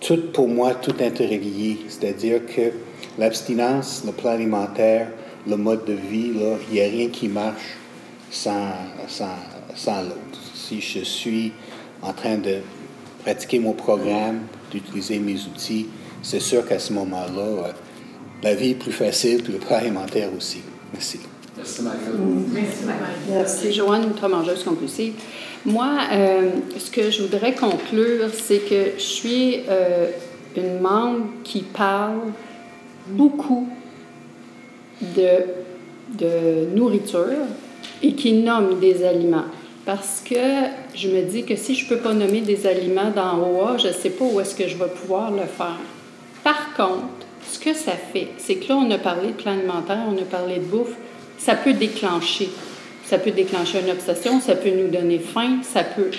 [0.00, 1.78] tout pour moi, tout interrelié.
[1.88, 2.72] C'est-à-dire que
[3.18, 5.08] l'abstinence, le plan alimentaire,
[5.46, 6.32] le mode de vie,
[6.68, 7.76] il n'y a rien qui marche
[8.30, 8.72] sans,
[9.08, 9.36] sans,
[9.74, 10.40] sans l'autre.
[10.54, 11.52] Si je suis
[12.02, 12.56] en train de
[13.22, 14.40] pratiquer mon programme,
[14.70, 15.86] d'utiliser mes outils,
[16.22, 17.72] c'est sûr qu'à ce moment-là, euh,
[18.42, 20.58] la vie est plus facile, puis le plan alimentaire aussi.
[20.92, 21.20] Merci.
[21.56, 22.14] Merci, Michael.
[22.52, 23.06] Merci, Michael.
[23.28, 23.72] Merci.
[23.72, 25.14] Joanne, mangeuse compulsive.
[25.64, 30.10] Moi, euh, ce que je voudrais conclure, c'est que je suis euh,
[30.56, 32.32] une membre qui parle
[33.08, 33.68] beaucoup
[35.02, 35.44] de,
[36.18, 37.46] de nourriture
[38.02, 39.44] et qui nomme des aliments.
[39.86, 40.34] Parce que
[40.94, 43.88] je me dis que si je ne peux pas nommer des aliments dans OA, je
[43.88, 45.78] ne sais pas où est-ce que je vais pouvoir le faire.
[46.44, 50.02] Par contre, ce que ça fait, c'est que là, on a parlé de plan alimentaire,
[50.08, 50.94] on a parlé de bouffe,
[51.38, 52.50] ça peut déclencher.
[53.06, 56.10] Ça peut déclencher une obsession, ça peut nous donner faim, ça peut.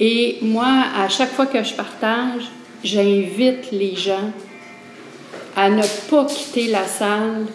[0.00, 2.42] Et moi, à chaque fois que je partage,
[2.84, 4.30] j'invite les gens
[5.56, 7.46] à ne pas quitter la salle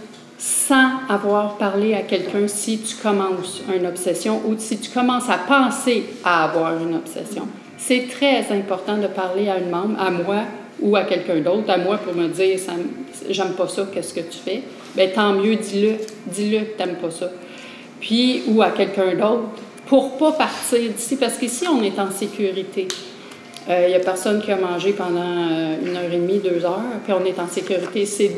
[0.43, 5.37] sans avoir parlé à quelqu'un si tu commences une obsession ou si tu commences à
[5.37, 7.47] penser à avoir une obsession.
[7.77, 10.41] C'est très important de parler à une membre, à moi
[10.81, 12.59] ou à quelqu'un d'autre, à moi pour me dire
[13.29, 14.63] j'aime pas ça, qu'est-ce que tu fais?
[14.93, 15.93] Bien, tant mieux, dis-le,
[16.27, 17.31] dis-le que tu n'aimes pas ça.
[18.01, 19.47] Puis, ou à quelqu'un d'autre,
[19.85, 22.89] pour pas partir d'ici, parce qu'ici, on est en sécurité.
[23.67, 26.65] Il euh, n'y a personne qui a mangé pendant euh, une heure et demie, deux
[26.65, 28.05] heures, puis on est en sécurité.
[28.05, 28.31] C'est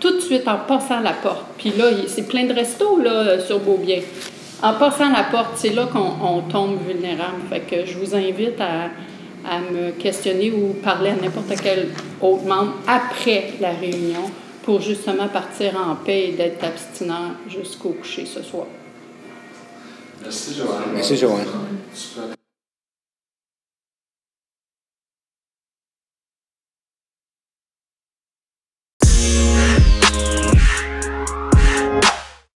[0.00, 1.44] tout de suite en passant la porte.
[1.56, 4.00] Puis là, c'est plein de restos là, sur Beaubien.
[4.62, 7.42] En passant la porte, c'est là qu'on tombe vulnérable.
[7.48, 8.90] Fait que je vous invite à,
[9.48, 11.88] à me questionner ou parler à n'importe quel
[12.20, 14.30] autre membre après la réunion
[14.64, 18.66] pour justement partir en paix et d'être abstinent jusqu'au coucher ce soir.
[20.22, 20.94] Merci, Joanne.
[20.94, 21.46] Merci, Joanne.